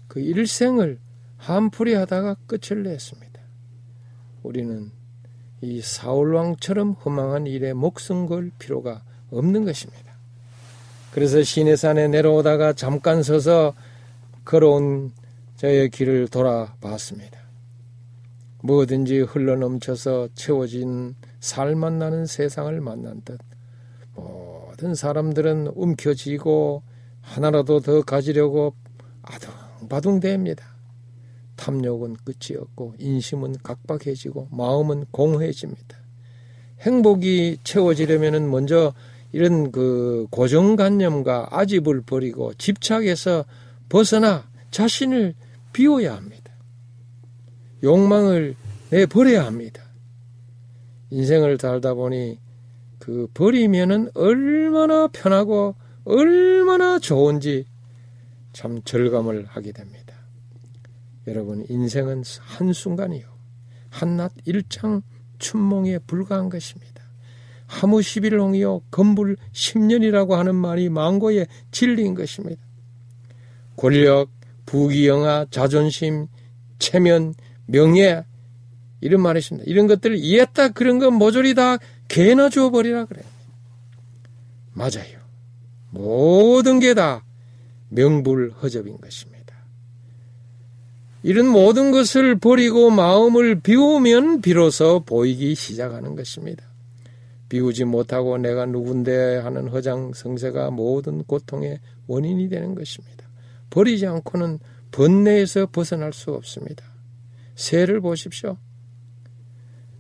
그 0.07 0.21
일생을 0.21 0.99
한풀이 1.37 1.95
하다가 1.95 2.37
끝을 2.47 2.83
냈습니다. 2.83 3.41
우리는 4.43 4.91
이 5.61 5.81
사울 5.81 6.35
왕처럼 6.35 6.93
허망한 6.93 7.47
일에 7.47 7.73
목숨 7.73 8.27
걸 8.27 8.51
필요가 8.59 9.03
없는 9.31 9.65
것입니다. 9.65 10.15
그래서 11.13 11.43
시내산에 11.43 12.09
내려오다가 12.09 12.73
잠깐 12.73 13.23
서서 13.23 13.75
걸어온 14.45 15.13
저의 15.57 15.91
길을 15.91 16.29
돌아봤습니다. 16.29 17.48
뭐든지 18.69 19.21
흘러넘쳐서 19.21 20.29
채워진 20.35 21.15
살만 21.41 21.99
나는 21.99 22.27
세상을 22.27 22.79
만난 22.83 23.23
듯 23.25 23.39
모든 24.15 24.95
사람들은 24.95 25.69
움켜쥐고 25.75 26.83
하나라도 27.23 27.81
더 27.81 28.03
가지려고 28.03 28.75
아둥바둥댑니다. 29.23 30.61
탐욕은 31.57 32.17
끝이 32.25 32.59
없고 32.59 32.95
인심은 32.99 33.57
각박해지고 33.63 34.49
마음은 34.51 35.07
공허해집니다. 35.13 35.97
행복이 36.81 37.59
채워지려면 37.65 38.51
먼저 38.51 38.93
이런 39.33 39.73
그 39.73 40.27
고정관념과 40.31 41.49
아집을 41.51 42.03
버리고 42.03 42.53
집착해서 42.55 43.45
벗어나 43.89 44.45
자신을 44.71 45.35
비워야 45.73 46.15
합니다. 46.17 46.48
욕망을 47.83 48.55
내버려야 48.91 49.45
합니다. 49.45 49.83
인생을 51.11 51.59
살다 51.61 51.95
보니 51.95 52.39
그 52.99 53.29
버리면은 53.33 54.11
얼마나 54.15 55.09
편하고 55.09 55.75
얼마나 56.05 56.99
좋은지 56.99 57.67
참 58.53 58.83
절감을 58.83 59.47
하게 59.47 59.73
됩니다. 59.73 60.15
여러분, 61.27 61.65
인생은 61.69 62.23
한순간이요. 62.41 63.27
한낮 63.91 64.33
일장 64.45 65.03
춘몽에 65.39 65.99
불과한 66.01 66.49
것입니다. 66.49 67.03
하무 67.67 67.99
11홍이요. 67.99 68.83
건불 68.91 69.37
10년이라고 69.53 70.31
하는 70.31 70.55
말이 70.55 70.89
망고에 70.89 71.47
진리인 71.71 72.15
것입니다. 72.15 72.61
권력, 73.77 74.31
부귀영화, 74.67 75.47
자존심, 75.51 76.27
체면, 76.79 77.35
명예 77.69 78.25
이런 79.01 79.21
말이 79.23 79.39
있습니다. 79.39 79.71
이런 79.71 79.87
것들을 79.87 80.17
이해했다 80.17 80.71
그런 80.71 80.99
건 80.99 81.15
모조리 81.15 81.55
다 81.55 81.79
개나 82.09 82.49
주어버리라 82.49 83.05
그래요. 83.05 83.25
맞아요. 84.73 85.19
모든 85.91 86.81
게 86.81 86.95
다 86.95 87.25
명불허접인 87.91 88.99
것입니다. 88.99 89.39
이런 91.23 91.49
모든 91.49 91.91
것을 91.91 92.39
버리고 92.39 92.91
마음을 92.91 93.61
비우면 93.61 94.41
비로소 94.41 95.01
보이기 95.05 95.55
시작하는 95.55 96.15
것입니다. 96.15 96.65
비우지 97.49 97.85
못하고 97.85 98.39
내가 98.39 98.67
누군데 98.67 99.39
하는 99.39 99.69
허장 99.69 100.13
성세가 100.15 100.71
모든 100.71 101.25
고통의 101.25 101.81
원인이 102.07 102.49
되는 102.49 102.75
것입니다. 102.75 103.27
버리지 103.71 104.07
않고는 104.07 104.59
번뇌에서 104.91 105.67
벗어날 105.67 106.13
수 106.13 106.33
없습니다. 106.33 106.85
새를 107.59 108.01
보십시오. 108.01 108.57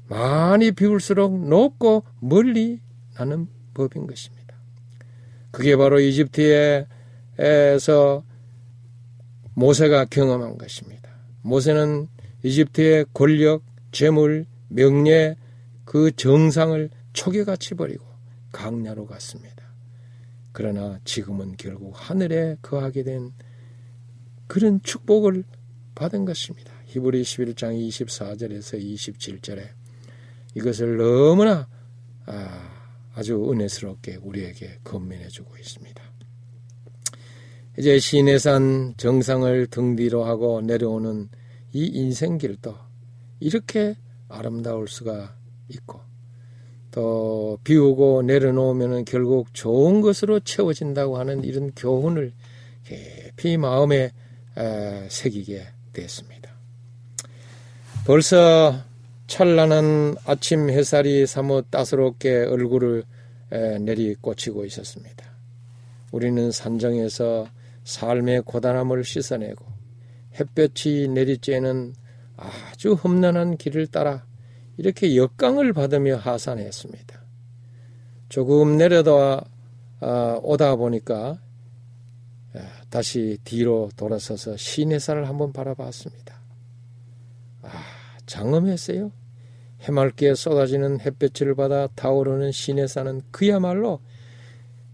많이 0.06 0.70
비울수록 0.70 1.46
높고 1.48 2.04
멀리 2.20 2.80
나는 3.16 3.48
법인 3.74 4.06
것입니다. 4.06 4.56
그게 5.50 5.76
바로 5.76 5.98
이집트에서 5.98 6.86
모세가 9.54 10.04
경험한 10.04 10.56
것입니다. 10.56 11.10
모세는 11.42 12.06
이집트의 12.44 13.06
권력, 13.12 13.64
재물, 13.90 14.46
명예, 14.68 15.34
그 15.84 16.12
정상을 16.12 16.88
초계같이 17.12 17.74
버리고 17.74 18.06
강야로 18.52 19.06
갔습니다. 19.06 19.64
그러나 20.52 21.00
지금은 21.04 21.56
결국 21.56 21.92
하늘에 21.96 22.56
거하게 22.62 23.02
된 23.02 23.32
그런 24.46 24.80
축복을 24.82 25.42
받은 25.96 26.24
것입니다. 26.24 26.77
히브리 26.88 27.22
11장 27.22 27.88
24절에서 27.88 28.82
27절에 28.82 29.68
이것을 30.54 30.96
너무나 30.96 31.68
아, 32.24 33.22
주 33.22 33.50
은혜스럽게 33.50 34.16
우리에게 34.22 34.78
건면해 34.84 35.28
주고 35.28 35.56
있습니다. 35.56 36.02
이제 37.78 37.98
시내산 37.98 38.94
정상을 38.96 39.66
등 39.66 39.96
뒤로 39.96 40.24
하고 40.24 40.60
내려오는 40.62 41.28
이 41.72 41.84
인생길도 41.84 42.74
이렇게 43.40 43.94
아름다울 44.28 44.88
수가 44.88 45.36
있고 45.68 46.00
또 46.90 47.58
비우고 47.64 48.22
내려놓으면 48.22 49.04
결국 49.04 49.52
좋은 49.52 50.00
것으로 50.00 50.40
채워진다고 50.40 51.18
하는 51.18 51.44
이런 51.44 51.72
교훈을 51.76 52.32
깊이 52.84 53.58
마음에 53.58 54.12
새기게 55.08 55.66
됐습니다. 55.92 56.37
벌써 58.08 58.74
찬란한 59.26 60.16
아침 60.24 60.70
햇살이 60.70 61.26
사뭇 61.26 61.70
따스럽게 61.70 62.46
얼굴을 62.46 63.04
내리꽂히고 63.50 64.64
있었습니다. 64.64 65.26
우리는 66.10 66.50
산정에서 66.50 67.50
삶의 67.84 68.44
고단함을 68.46 69.04
씻어내고 69.04 69.62
햇볕이 70.40 71.08
내리쬐는 71.10 71.92
아주 72.38 72.94
험난한 72.94 73.58
길을 73.58 73.88
따라 73.88 74.24
이렇게 74.78 75.14
역강을 75.14 75.74
받으며 75.74 76.16
하산했습니다. 76.16 77.22
조금 78.30 78.78
내려다 78.78 79.44
아, 80.00 80.40
오다 80.42 80.76
보니까 80.76 81.38
다시 82.88 83.36
뒤로 83.44 83.90
돌아서서 83.96 84.56
시내산을 84.56 85.28
한번 85.28 85.52
바라봤습니다. 85.52 86.40
아, 87.64 87.97
장엄했어요. 88.28 89.10
해맑게 89.80 90.34
쏟아지는 90.34 91.00
햇볕을 91.00 91.56
받아 91.56 91.88
타오르는 91.88 92.52
시내 92.52 92.86
산은 92.86 93.22
그야말로 93.32 94.00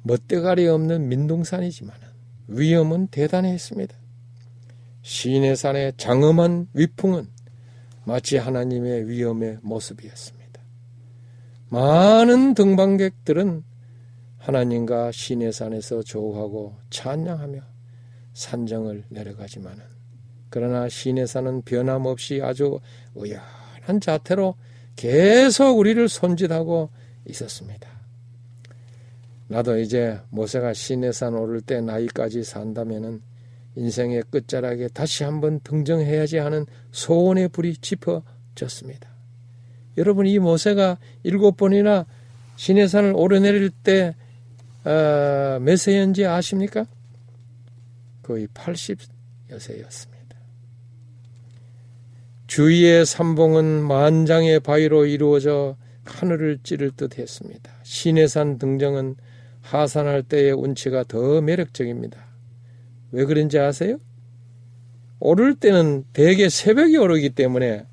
멋대가리 0.02 0.66
없는 0.68 1.08
민둥산이지만 1.08 1.96
위험은 2.48 3.08
대단했습니다. 3.08 3.94
시내 5.02 5.54
산의 5.54 5.94
장엄한 5.96 6.68
위풍은 6.72 7.28
마치 8.04 8.36
하나님의 8.36 9.08
위험의 9.08 9.58
모습이었습니다. 9.62 10.60
많은 11.68 12.54
등반객들은 12.54 13.64
하나님과 14.38 15.10
시내 15.12 15.50
산에서 15.50 16.02
조우하고 16.02 16.76
찬양하며 16.90 17.60
산정을 18.34 19.04
내려가지만은 19.08 19.82
그러나 20.54 20.88
시내산은 20.88 21.62
변함없이 21.62 22.40
아주 22.40 22.78
의연한 23.16 24.00
자태로 24.00 24.54
계속 24.94 25.76
우리를 25.76 26.08
손짓하고 26.08 26.90
있었습니다. 27.28 27.88
나도 29.48 29.80
이제 29.80 30.20
모세가 30.30 30.72
시내산 30.72 31.34
오를 31.34 31.60
때 31.60 31.80
나이까지 31.80 32.44
산다면은 32.44 33.20
인생의 33.74 34.22
끝자락에 34.30 34.86
다시 34.94 35.24
한번 35.24 35.58
등정해야지 35.58 36.36
하는 36.36 36.66
소원의 36.92 37.48
불이 37.48 37.78
짚어졌습니다. 37.78 39.08
여러분 39.98 40.28
이 40.28 40.38
모세가 40.38 40.98
일곱 41.24 41.56
번이나 41.56 42.06
시내산을 42.54 43.14
오르내릴 43.16 43.70
때몇 43.70 44.08
어, 44.84 45.76
세였는지 45.76 46.26
아십니까? 46.26 46.86
거의 48.22 48.46
80여 48.46 49.58
세였습니다. 49.58 50.13
주위의 52.54 53.04
삼봉은 53.04 53.82
만장의 53.82 54.60
바위로 54.60 55.06
이루어져 55.06 55.76
하늘을 56.04 56.60
찌를 56.62 56.92
듯 56.92 57.18
했습니다. 57.18 57.72
시내산 57.82 58.58
등정은 58.58 59.16
하산할 59.60 60.22
때의 60.22 60.52
운치가 60.52 61.02
더 61.02 61.40
매력적입니다. 61.40 62.24
왜 63.10 63.24
그런지 63.24 63.58
아세요? 63.58 63.98
오를 65.18 65.56
때는 65.56 66.04
대개 66.12 66.48
새벽에 66.48 66.96
오르기 66.96 67.30
때문에 67.30 67.86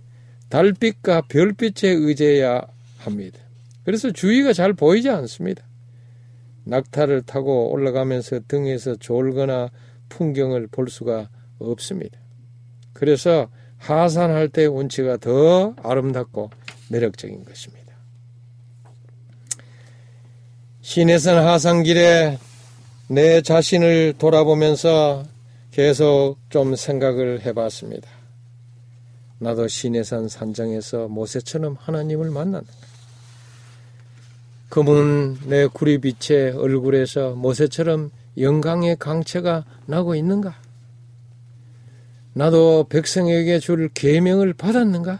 달빛과 0.50 1.22
별빛에 1.22 1.90
의지해야 1.90 2.62
합니다. 3.00 3.40
그래서 3.84 4.12
주위가 4.12 4.54
잘 4.54 4.74
보이지 4.74 5.10
않습니다. 5.10 5.66
낙타를 6.66 7.24
타고 7.24 7.72
올라가면서 7.72 8.42
등에서 8.48 8.96
졸거나 8.98 9.72
풍경을 10.10 10.68
볼 10.68 10.88
수가 10.88 11.30
없습니다. 11.58 12.20
그래서 12.94 13.50
하산할 13.82 14.48
때 14.50 14.68
운치가 14.68 15.18
더 15.18 15.74
아름답고 15.82 16.52
매력적인 16.90 17.44
것입니다. 17.46 17.82
시내산 20.82 21.46
하산길에 21.46 22.38
내 23.08 23.42
자신을 23.42 24.14
돌아보면서 24.18 25.24
계속 25.72 26.38
좀 26.50 26.76
생각을 26.76 27.46
해봤습니다. 27.46 28.08
나도 29.40 29.68
시내산 29.68 30.28
산장에서 30.28 31.08
모세처럼 31.08 31.76
하나님을 31.80 32.30
만났는가? 32.30 32.72
검은 34.70 35.40
내 35.48 35.66
구리빛의 35.66 36.52
얼굴에서 36.52 37.32
모세처럼 37.32 38.12
영광의 38.38 38.98
강체가 38.98 39.66
나고 39.88 40.16
있는가? 40.16 40.56
나도 42.34 42.86
백성에게 42.90 43.60
줄 43.60 43.90
계명을 43.90 44.54
받았는가? 44.54 45.20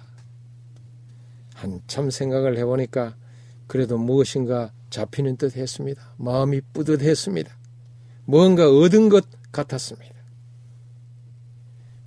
한참 1.54 2.10
생각을 2.10 2.58
해보니까 2.58 3.16
그래도 3.68 3.98
무엇인가 3.98 4.72
잡히는 4.90 5.38
듯 5.38 5.56
했습니다. 5.56 6.14
마음이 6.18 6.62
뿌듯했습니다. 6.74 7.56
뭔가 8.26 8.70
얻은 8.70 9.10
것 9.10 9.26
같았습니다. 9.52 10.16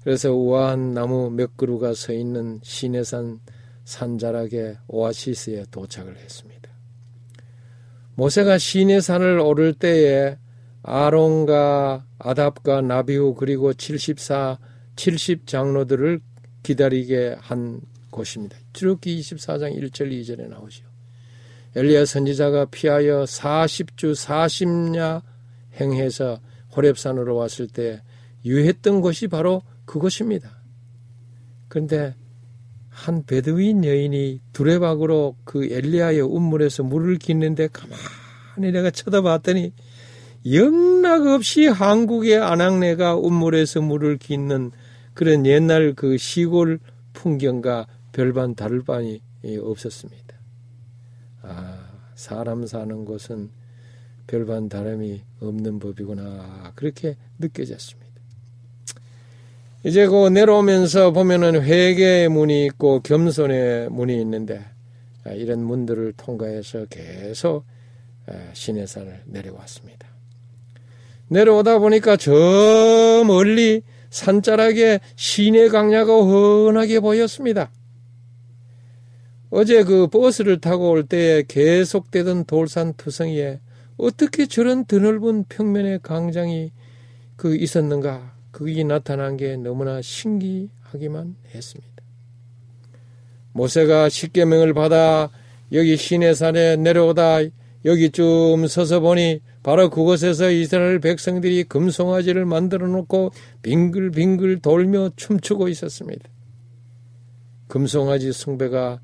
그래서 0.03 0.33
우아한 0.33 0.93
나무 0.93 1.31
몇 1.31 1.57
그루가 1.57 1.95
서 1.95 2.13
있는 2.13 2.61
시내산 2.63 3.41
산자락의 3.85 4.79
오아시스에 4.89 5.67
도착을 5.71 6.17
했습니다. 6.17 6.71
모세가 8.15 8.59
시내산을 8.59 9.39
오를 9.39 9.73
때에 9.75 10.39
아론과 10.83 12.07
아답과 12.19 12.83
나비우 12.83 13.35
그리고 13.35 13.73
74, 13.73 14.59
70 14.97 15.47
장로들을 15.47 16.21
기다리게 16.63 17.37
한 17.39 17.81
곳입니다. 18.11 18.57
출애기 18.73 19.21
24장 19.21 19.77
1절 19.77 20.11
2절에 20.11 20.49
나오죠. 20.49 20.85
엘리야 21.77 22.05
선지자가 22.05 22.67
피하여 22.67 23.25
40주 23.25 24.15
40냐 24.15 25.23
행해서 25.81 26.41
호렙산으로 26.77 27.35
왔을 27.35 27.67
때 27.67 28.03
유했던 28.45 29.01
곳이 29.01 29.27
바로 29.27 29.63
그곳입니다. 29.85 30.63
그런데 31.69 32.15
한 32.89 33.25
베드윈 33.25 33.85
여인이 33.85 34.41
두레박으로 34.53 35.37
그 35.45 35.65
엘리야의 35.65 36.21
운물에서 36.21 36.85
물을 36.85 37.19
기는데 37.19 37.69
가만히 37.69 38.73
내가 38.73 38.91
쳐다봤더니 38.91 39.73
영락없이 40.51 41.67
한국의 41.67 42.39
아낙네가 42.39 43.17
우물에서 43.17 43.81
물을 43.81 44.17
긷는 44.19 44.71
그런 45.15 45.47
옛날 45.47 45.95
그 45.95 46.19
시골 46.19 46.81
풍경과 47.13 47.87
별반 48.13 48.55
다를 48.55 48.83
바이 48.83 49.21
없었습니다. 49.61 50.35
아, 51.43 51.89
사람 52.15 52.67
사는 52.67 53.05
곳은 53.05 53.51
별반 54.27 54.69
다름이 54.69 55.23
없는 55.41 55.79
법이구나. 55.79 56.73
그렇게 56.75 57.17
느껴졌습니다. 57.39 58.05
이제 59.85 60.07
그 60.07 60.29
내려오면서 60.29 61.13
보면은 61.13 61.63
회개의 61.63 62.31
문이 62.31 62.65
있고 62.67 63.01
겸손의 63.01 63.91
문이 63.91 64.19
있는데 64.23 64.65
아, 65.25 65.31
이런 65.31 65.63
문들을 65.63 66.15
통과해서 66.17 66.87
계속 66.89 67.65
아, 68.27 68.33
시내산을 68.55 69.23
내려왔습니다. 69.27 70.09
내려오다 71.29 71.79
보니까 71.79 72.17
저 72.17 72.33
멀리 73.27 73.83
산자락에 74.15 75.01
시내 75.17 75.69
강야가 75.69 76.13
훤하게 76.13 77.01
보였습니다. 77.01 77.73
어제 79.51 79.83
그 79.83 80.07
버스를 80.07 80.61
타고 80.61 80.91
올 80.91 81.05
때에 81.05 81.43
계속되던 81.49 82.45
돌산 82.45 82.95
투성이에 82.95 83.59
어떻게 83.97 84.47
저런 84.47 84.85
드넓은 84.85 85.47
평면의 85.49 85.99
강장이 86.03 86.71
그 87.35 87.57
있었는가 87.57 88.37
그게 88.53 88.85
나타난 88.85 89.37
게 89.37 89.57
너무나 89.57 90.01
신기하기만 90.01 91.35
했습니다. 91.53 91.93
모세가 93.53 94.09
십계명을 94.09 94.75
받아 94.75 95.29
여기 95.73 95.97
시내산에 95.97 96.77
내려오다 96.77 97.39
여기 97.85 98.11
좀 98.11 98.69
서서 98.69 99.01
보니 99.01 99.41
바로 99.65 99.89
그곳에서 99.89 100.51
이스라엘 100.51 101.01
백성들이 101.01 101.65
금송아지를 101.65 102.45
만들어 102.45 102.87
놓고 102.87 103.33
빙글빙글 103.63 104.61
돌며 104.61 105.11
춤추고 105.17 105.69
있었습니다. 105.69 106.29
금송아지 107.69 108.33
숭배가 108.33 109.01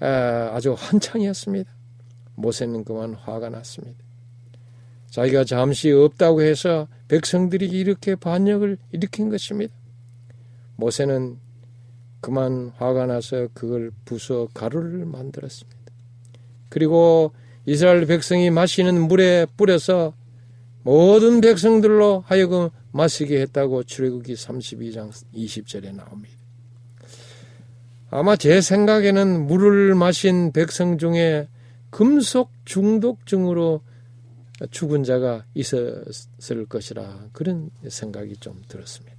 아주 0.00 0.74
한창이었습니다. 0.76 1.70
모세는 2.34 2.84
그만 2.84 3.14
화가 3.14 3.50
났습니다. 3.50 3.96
자기가 5.10 5.44
잠시 5.44 5.92
없다고 5.92 6.42
해서 6.42 6.88
백성들이 7.06 7.66
이렇게 7.68 8.16
반역을 8.16 8.76
일으킨 8.90 9.30
것입니다. 9.30 9.72
모세는 10.74 11.38
그만 12.20 12.72
화가 12.78 13.06
나서 13.06 13.46
그걸 13.54 13.92
부숴 14.04 14.48
가루를 14.54 15.06
만들었습니다. 15.06 15.78
그리고 16.68 17.32
이스라엘 17.66 18.06
백성이 18.06 18.50
마시는 18.50 19.08
물에 19.08 19.46
뿌려서 19.56 20.14
모든 20.82 21.40
백성들로 21.40 22.24
하여금 22.26 22.68
마시게 22.92 23.40
했다고 23.40 23.84
출애굽기 23.84 24.34
32장 24.34 25.10
20절에 25.34 25.94
나옵니다. 25.94 26.34
아마 28.10 28.36
제 28.36 28.60
생각에는 28.60 29.46
물을 29.46 29.94
마신 29.94 30.52
백성 30.52 30.98
중에 30.98 31.48
금속 31.90 32.50
중독증으로 32.64 33.80
죽은 34.70 35.02
자가 35.02 35.44
있었을 35.54 36.66
것이라 36.68 37.28
그런 37.32 37.70
생각이 37.88 38.36
좀 38.36 38.62
들었습니다. 38.68 39.16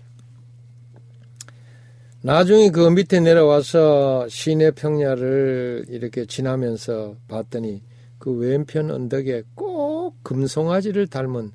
나중에 2.21 2.69
그 2.69 2.89
밑에 2.89 3.19
내려와서 3.19 4.27
시내 4.29 4.71
평야를 4.71 5.85
이렇게 5.89 6.25
지나면서 6.25 7.17
봤더니 7.27 7.81
그 8.25 8.31
왼편 8.31 8.89
언덕에 8.89 9.43
꼭 9.53 10.23
금송아지를 10.23 11.05
닮은 11.05 11.51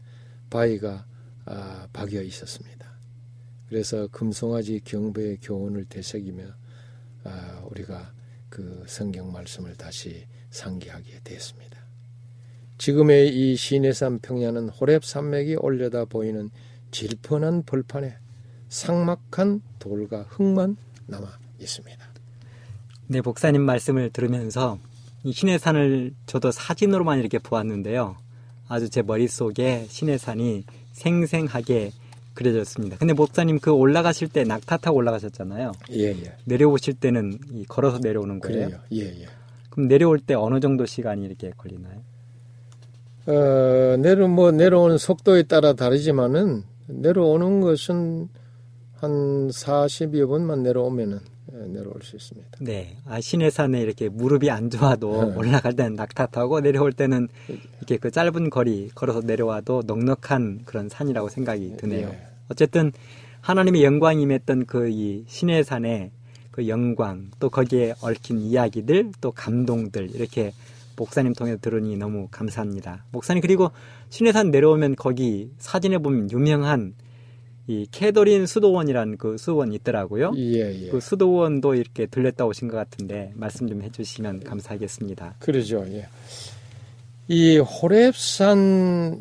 바위가 0.50 1.04
아, 1.46 1.88
박여 1.92 2.22
있었습니다. 2.22 2.86
그래서 3.68 4.06
금송아지 4.12 4.80
경배의 4.84 5.38
교훈을 5.42 5.86
되새기며 5.86 6.44
아, 7.24 7.64
우리가 7.68 8.12
그 8.48 8.84
성경 8.86 9.32
말씀을 9.32 9.74
다시 9.74 10.28
상기하게 10.50 11.22
되었습니다. 11.24 11.76
지금의 12.78 13.34
이 13.34 13.56
시내산 13.56 14.20
평야는 14.20 14.70
호랩 14.70 15.02
산맥이 15.02 15.56
올려다 15.56 16.04
보이는 16.04 16.50
질펀한 16.92 17.64
벌판에 17.64 18.16
상막한 18.68 19.60
돌과 19.80 20.22
흙만 20.28 20.76
남아 21.08 21.36
있습니다. 21.58 22.10
네, 23.08 23.20
목사님 23.22 23.60
말씀을 23.60 24.10
들으면서 24.10 24.78
이 25.22 25.32
시내산을 25.32 26.12
저도 26.26 26.50
사진으로만 26.50 27.18
이렇게 27.18 27.38
보았는데요. 27.38 28.16
아주 28.68 28.88
제 28.88 29.02
머릿속에 29.02 29.86
시내산이 29.88 30.64
생생하게 30.92 31.92
그려졌습니다. 32.34 32.96
근데 32.96 33.12
목사님 33.12 33.58
그 33.58 33.70
올라가실 33.70 34.28
때 34.28 34.44
낙타 34.44 34.78
타고 34.78 34.96
올라가셨잖아요. 34.98 35.72
예, 35.92 36.04
예. 36.10 36.36
내려오실 36.44 36.94
때는 36.94 37.38
걸어서 37.68 37.98
내려오는 37.98 38.40
거예요? 38.40 38.66
그래요. 38.66 38.80
예, 38.92 39.22
예. 39.22 39.26
그럼 39.68 39.88
내려올 39.88 40.18
때 40.20 40.34
어느 40.34 40.60
정도 40.60 40.86
시간이 40.86 41.24
이렇게 41.24 41.52
걸리나요? 41.56 42.00
어, 43.26 43.96
내려 43.98 44.26
뭐 44.28 44.50
내려오는 44.50 44.98
속도에 44.98 45.42
따라 45.44 45.74
다르지만은 45.74 46.62
내려오는 46.86 47.60
것은 47.60 48.28
한 48.96 49.48
40여 49.48 50.28
분만 50.28 50.62
내려오면은 50.62 51.18
예, 51.18 51.29
내려올 51.52 52.02
수 52.02 52.16
있습니다. 52.16 52.50
네. 52.60 52.96
아, 53.06 53.20
시내산에 53.20 53.80
이렇게 53.80 54.08
무릎이 54.08 54.50
안 54.50 54.70
좋아도 54.70 55.30
네. 55.30 55.36
올라갈 55.36 55.74
때는 55.74 55.94
낙타 55.94 56.26
타고 56.26 56.60
내려올 56.60 56.92
때는 56.92 57.28
이렇게 57.78 57.96
그 57.96 58.10
짧은 58.10 58.50
거리 58.50 58.90
걸어서 58.94 59.20
내려와도 59.20 59.82
넉넉한 59.86 60.62
그런 60.64 60.88
산이라고 60.88 61.28
생각이 61.28 61.76
드네요. 61.76 62.08
예. 62.08 62.18
어쨌든 62.48 62.92
하나님의 63.40 63.84
영광이 63.84 64.22
임했던 64.22 64.66
그 64.66 64.90
이 64.90 65.24
시내산의 65.28 66.10
그 66.50 66.68
영광 66.68 67.30
또 67.38 67.48
거기에 67.48 67.94
얽힌 68.02 68.38
이야기들 68.40 69.12
또 69.20 69.30
감동들 69.30 70.14
이렇게 70.14 70.52
목사님 70.96 71.32
통해서 71.32 71.58
들으니 71.60 71.96
너무 71.96 72.28
감사합니다. 72.30 73.04
목사님 73.12 73.40
그리고 73.40 73.70
신해산 74.10 74.50
내려오면 74.50 74.96
거기 74.96 75.50
사진에 75.58 75.98
보면 75.98 76.30
유명한 76.30 76.94
이 77.70 77.86
캐더린 77.92 78.46
수도원이라는 78.46 79.16
그 79.16 79.38
수도원이 79.38 79.76
있더라고요. 79.76 80.32
예, 80.36 80.86
예. 80.86 80.88
그 80.88 80.98
수도원도 80.98 81.76
이렇게 81.76 82.06
들렸다 82.06 82.44
오신 82.44 82.66
것 82.66 82.76
같은데 82.76 83.30
말씀 83.36 83.68
좀 83.68 83.80
해주시면 83.82 84.40
감사하겠습니다. 84.40 85.36
그러죠. 85.38 85.86
예. 85.92 86.08
이 87.28 87.60
호랩산 87.60 89.20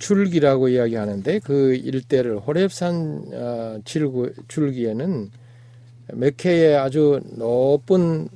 줄기라고 0.00 0.70
이야기하는데 0.70 1.38
그 1.44 1.76
일대를 1.76 2.40
호랩산 2.40 3.32
어, 3.32 3.80
줄기, 3.84 4.32
줄기에는 4.48 5.30
메케에 6.14 6.74
아주 6.74 7.20
높은 7.36 8.26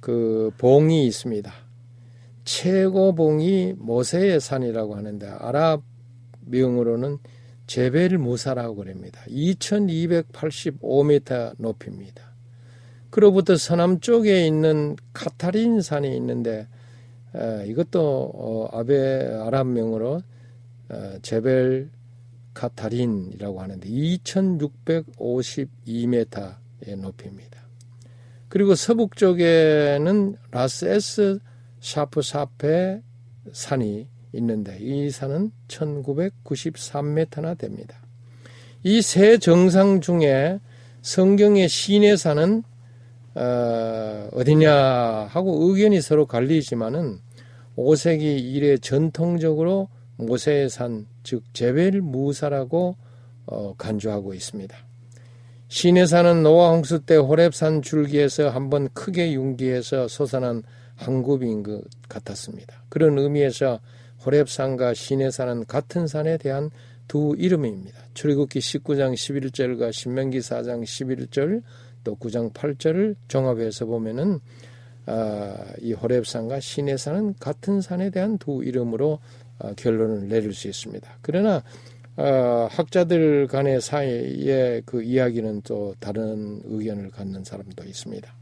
그 0.00 0.50
봉이 0.58 1.06
있습니다. 1.06 1.50
최고 2.44 3.14
봉이 3.14 3.72
모세의 3.78 4.38
산이라고 4.38 4.96
하는데 4.96 5.26
아랍 5.38 5.80
명으로는 6.44 7.16
제벨 7.66 8.16
무사라고 8.18 8.76
그럽니다. 8.76 9.20
2285m 9.28 11.54
높이입니다. 11.58 12.30
그로부터 13.10 13.56
서남쪽에 13.56 14.46
있는 14.46 14.94
카타린 15.12 15.82
산이 15.82 16.16
있는데 16.16 16.68
에, 17.34 17.66
이것도 17.66 18.32
어, 18.34 18.68
아베 18.72 19.34
아랍명으로 19.34 20.22
어, 20.88 21.18
제벨 21.22 21.90
카타린이라고 22.54 23.60
하는데 23.60 23.88
2652m의 23.88 26.56
높이입니다. 26.98 27.60
그리고 28.48 28.74
서북 28.74 29.16
쪽에는 29.16 30.36
라스에스 30.50 31.38
샤프사페 31.80 33.02
산이 33.52 34.08
있는데 34.32 34.78
이 34.80 35.10
산은 35.10 35.52
1993m나 35.68 37.56
됩니다. 37.58 37.96
이 38.84 39.00
세 39.00 39.38
정상 39.38 40.00
중에 40.00 40.58
성경의 41.02 41.68
시내 41.68 42.16
산은 42.16 42.62
어, 43.34 44.28
어디냐 44.32 45.28
하고 45.30 45.68
의견이 45.68 46.00
서로 46.00 46.26
갈리지만은 46.26 47.18
5세기 47.76 48.22
이래 48.22 48.76
전통적으로 48.76 49.88
모세의 50.16 50.68
산, 50.68 51.06
즉 51.22 51.42
제벨 51.54 52.00
무사라고 52.02 52.96
어, 53.46 53.74
간주하고 53.78 54.34
있습니다. 54.34 54.76
시내 55.68 56.04
산은 56.04 56.42
노아 56.42 56.70
홍수 56.70 57.00
때 57.00 57.16
호랩산 57.16 57.82
줄기에서 57.82 58.50
한번 58.50 58.88
크게 58.92 59.32
융기해서 59.32 60.06
솟아난 60.08 60.62
항구비인 60.96 61.62
것 61.62 61.82
같았습니다. 62.08 62.82
그런 62.90 63.18
의미에서 63.18 63.80
호랩산과 64.24 64.94
시내산은 64.94 65.66
같은 65.66 66.06
산에 66.06 66.36
대한 66.38 66.70
두 67.08 67.34
이름입니다. 67.36 67.98
출애굽기 68.14 68.60
19장 68.60 69.14
11절과 69.14 69.92
신명기 69.92 70.38
4장 70.38 70.82
11절 70.82 71.62
또 72.04 72.16
9장 72.16 72.52
8절을 72.52 73.16
종합해서 73.28 73.86
보면은 73.86 74.40
아, 75.06 75.56
이 75.80 75.94
호랩산과 75.94 76.60
시내산은 76.60 77.34
같은 77.40 77.80
산에 77.80 78.10
대한 78.10 78.38
두 78.38 78.62
이름으로 78.64 79.18
아, 79.58 79.72
결론을 79.74 80.28
내릴 80.28 80.54
수 80.54 80.68
있습니다. 80.68 81.18
그러나 81.22 81.62
아, 82.16 82.68
학자들 82.70 83.48
간의 83.48 83.80
사이에 83.80 84.82
그 84.84 85.02
이야기는 85.02 85.62
또 85.62 85.94
다른 85.98 86.60
의견을 86.64 87.10
갖는 87.10 87.42
사람도 87.44 87.84
있습니다. 87.84 88.41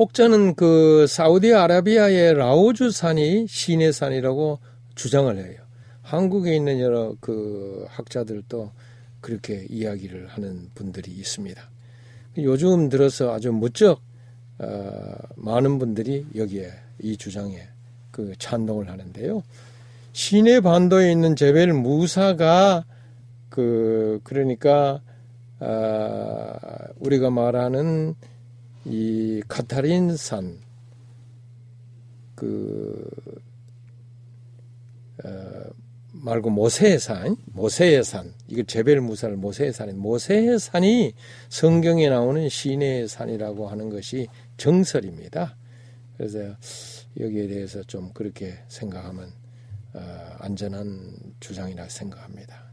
혹자는 0.00 0.54
그 0.54 1.06
사우디아라비아의 1.06 2.32
라오주산이 2.32 3.46
시내산이라고 3.46 4.58
주장을 4.94 5.36
해요. 5.36 5.60
한국에 6.00 6.56
있는 6.56 6.80
여러 6.80 7.14
그 7.20 7.84
학자들도 7.90 8.70
그렇게 9.20 9.66
이야기를 9.68 10.28
하는 10.28 10.70
분들이 10.74 11.12
있습니다. 11.12 11.60
요즘 12.38 12.88
들어서 12.88 13.34
아주 13.34 13.52
무척 13.52 14.00
어, 14.58 15.02
많은 15.36 15.78
분들이 15.78 16.24
여기에 16.34 16.72
이 17.00 17.18
주장에 17.18 17.68
그 18.10 18.32
찬동을 18.38 18.88
하는데요. 18.88 19.42
시내 20.14 20.60
반도에 20.60 21.12
있는 21.12 21.36
제벨 21.36 21.74
무사가 21.74 22.86
그 23.50 24.20
그러니까 24.24 25.02
어, 25.58 26.54
우리가 27.00 27.28
말하는 27.28 28.14
이 28.84 29.42
카타린산 29.48 30.58
그 32.34 33.10
어, 35.24 35.30
말고 36.12 36.50
모세의 36.50 36.98
산, 36.98 37.36
모세의 37.52 38.04
산, 38.04 38.32
이거 38.48 38.62
제벨 38.62 39.00
무사를 39.00 39.36
모세의 39.36 39.72
산인 39.72 39.98
모세의 39.98 40.58
산이 40.58 41.12
성경에 41.48 42.08
나오는 42.08 42.48
시내의 42.48 43.08
산이라고 43.08 43.68
하는 43.68 43.90
것이 43.90 44.28
정설입니다. 44.56 45.56
그래서 46.16 46.38
여기에 47.18 47.48
대해서 47.48 47.82
좀 47.84 48.12
그렇게 48.12 48.58
생각하면 48.68 49.32
어, 49.94 50.36
안전한 50.38 51.16
주장이라 51.40 51.88
생각합니다. 51.88 52.69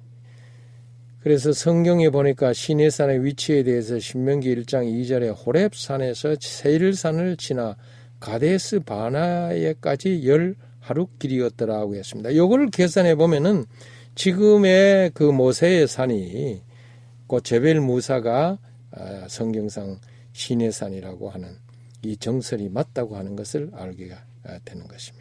그래서 1.19 1.51
성경에 1.51 2.09
보니까 2.09 2.53
시내산의 2.53 3.25
위치에 3.25 3.63
대해서 3.63 3.99
신명기 3.99 4.55
1장 4.55 4.85
2절에 4.85 5.35
호랩산에서 5.35 6.37
세일산을 6.41 7.37
지나 7.37 7.75
가데스 8.19 8.79
바나에까지 8.79 10.27
열 10.27 10.55
하루 10.79 11.07
길이었더라고 11.19 11.95
했습니다. 11.95 12.35
요거를 12.35 12.69
계산해 12.69 13.15
보면은 13.15 13.65
지금의 14.15 15.11
그 15.13 15.23
모세의 15.23 15.87
산이 15.87 16.63
그 17.27 17.41
제벨 17.41 17.81
무사가 17.81 18.57
아, 18.91 19.25
성경상 19.27 19.99
시내산이라고 20.31 21.29
하는 21.29 21.57
이 22.03 22.15
정설이 22.15 22.69
맞다고 22.69 23.17
하는 23.17 23.35
것을 23.35 23.69
알게 23.73 24.11
되는 24.63 24.87
것입니다. 24.87 25.16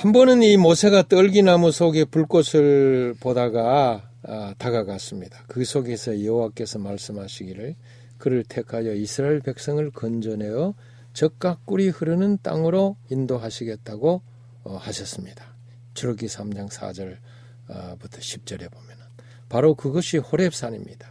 한 0.00 0.12
번은 0.12 0.42
이 0.42 0.56
모세가 0.56 1.08
떨기나무 1.08 1.72
속에 1.72 2.06
불꽃을 2.06 3.16
보다가 3.20 4.08
아, 4.22 4.54
다가갔습니다. 4.56 5.44
그 5.46 5.62
속에서 5.62 6.24
여호와께서 6.24 6.78
말씀하시기를 6.78 7.76
그를 8.16 8.42
택하여 8.42 8.94
이스라엘 8.94 9.40
백성을 9.40 9.90
건져내어 9.90 10.72
적과 11.12 11.58
꿀이 11.66 11.90
흐르는 11.90 12.38
땅으로 12.42 12.96
인도하시겠다고 13.10 14.22
어, 14.64 14.76
하셨습니다. 14.78 15.54
주록기 15.92 16.28
3장 16.28 16.70
4절부터 16.70 18.10
10절에 18.10 18.72
보면은 18.72 19.04
바로 19.50 19.74
그것이 19.74 20.18
호랩산입니다. 20.18 21.08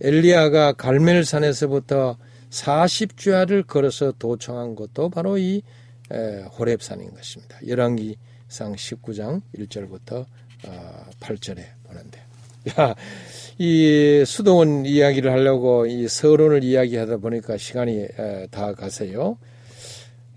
엘리야가 0.00 0.72
갈멜산에서부터 0.72 2.18
40주야를 2.50 3.64
걸어서 3.64 4.10
도청한 4.10 4.74
것도 4.74 5.08
바로 5.08 5.38
이 5.38 5.62
호랩산인 6.10 7.14
것입니다. 7.14 7.58
열왕기상 7.66 8.74
19장 8.74 9.42
1절부터 9.56 10.24
8절에 11.20 11.58
어, 11.60 11.88
보는데 11.88 12.20
야, 12.78 12.94
이 13.58 14.24
수도원 14.26 14.84
이야기를 14.84 15.30
하려고 15.30 15.86
이 15.86 16.08
서론을 16.08 16.64
이야기하다 16.64 17.18
보니까 17.18 17.56
시간이 17.56 18.08
다 18.50 18.74
가세요. 18.74 19.38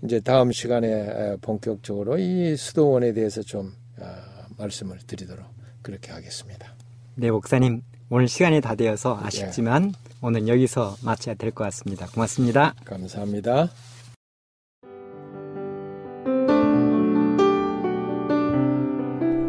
이제 0.04 0.20
다음 0.20 0.50
시간에 0.52 1.36
본격적으로 1.42 2.18
이 2.18 2.56
수도원에 2.56 3.12
대해서 3.12 3.42
좀 3.42 3.72
아, 4.00 4.46
말씀을 4.56 4.98
드리도록 5.06 5.44
그렇게 5.82 6.10
하겠습니다. 6.12 6.74
네, 7.16 7.30
목사님. 7.30 7.82
오늘 8.08 8.28
시간이 8.28 8.60
다 8.60 8.74
되어서 8.74 9.18
아쉽지만 9.22 9.92
네. 9.92 9.92
오늘 10.20 10.46
여기서 10.48 10.96
마쳐야 11.02 11.34
될 11.34 11.50
것 11.50 11.64
같습니다. 11.64 12.06
고맙습니다. 12.06 12.74
감사합니다. 12.84 13.68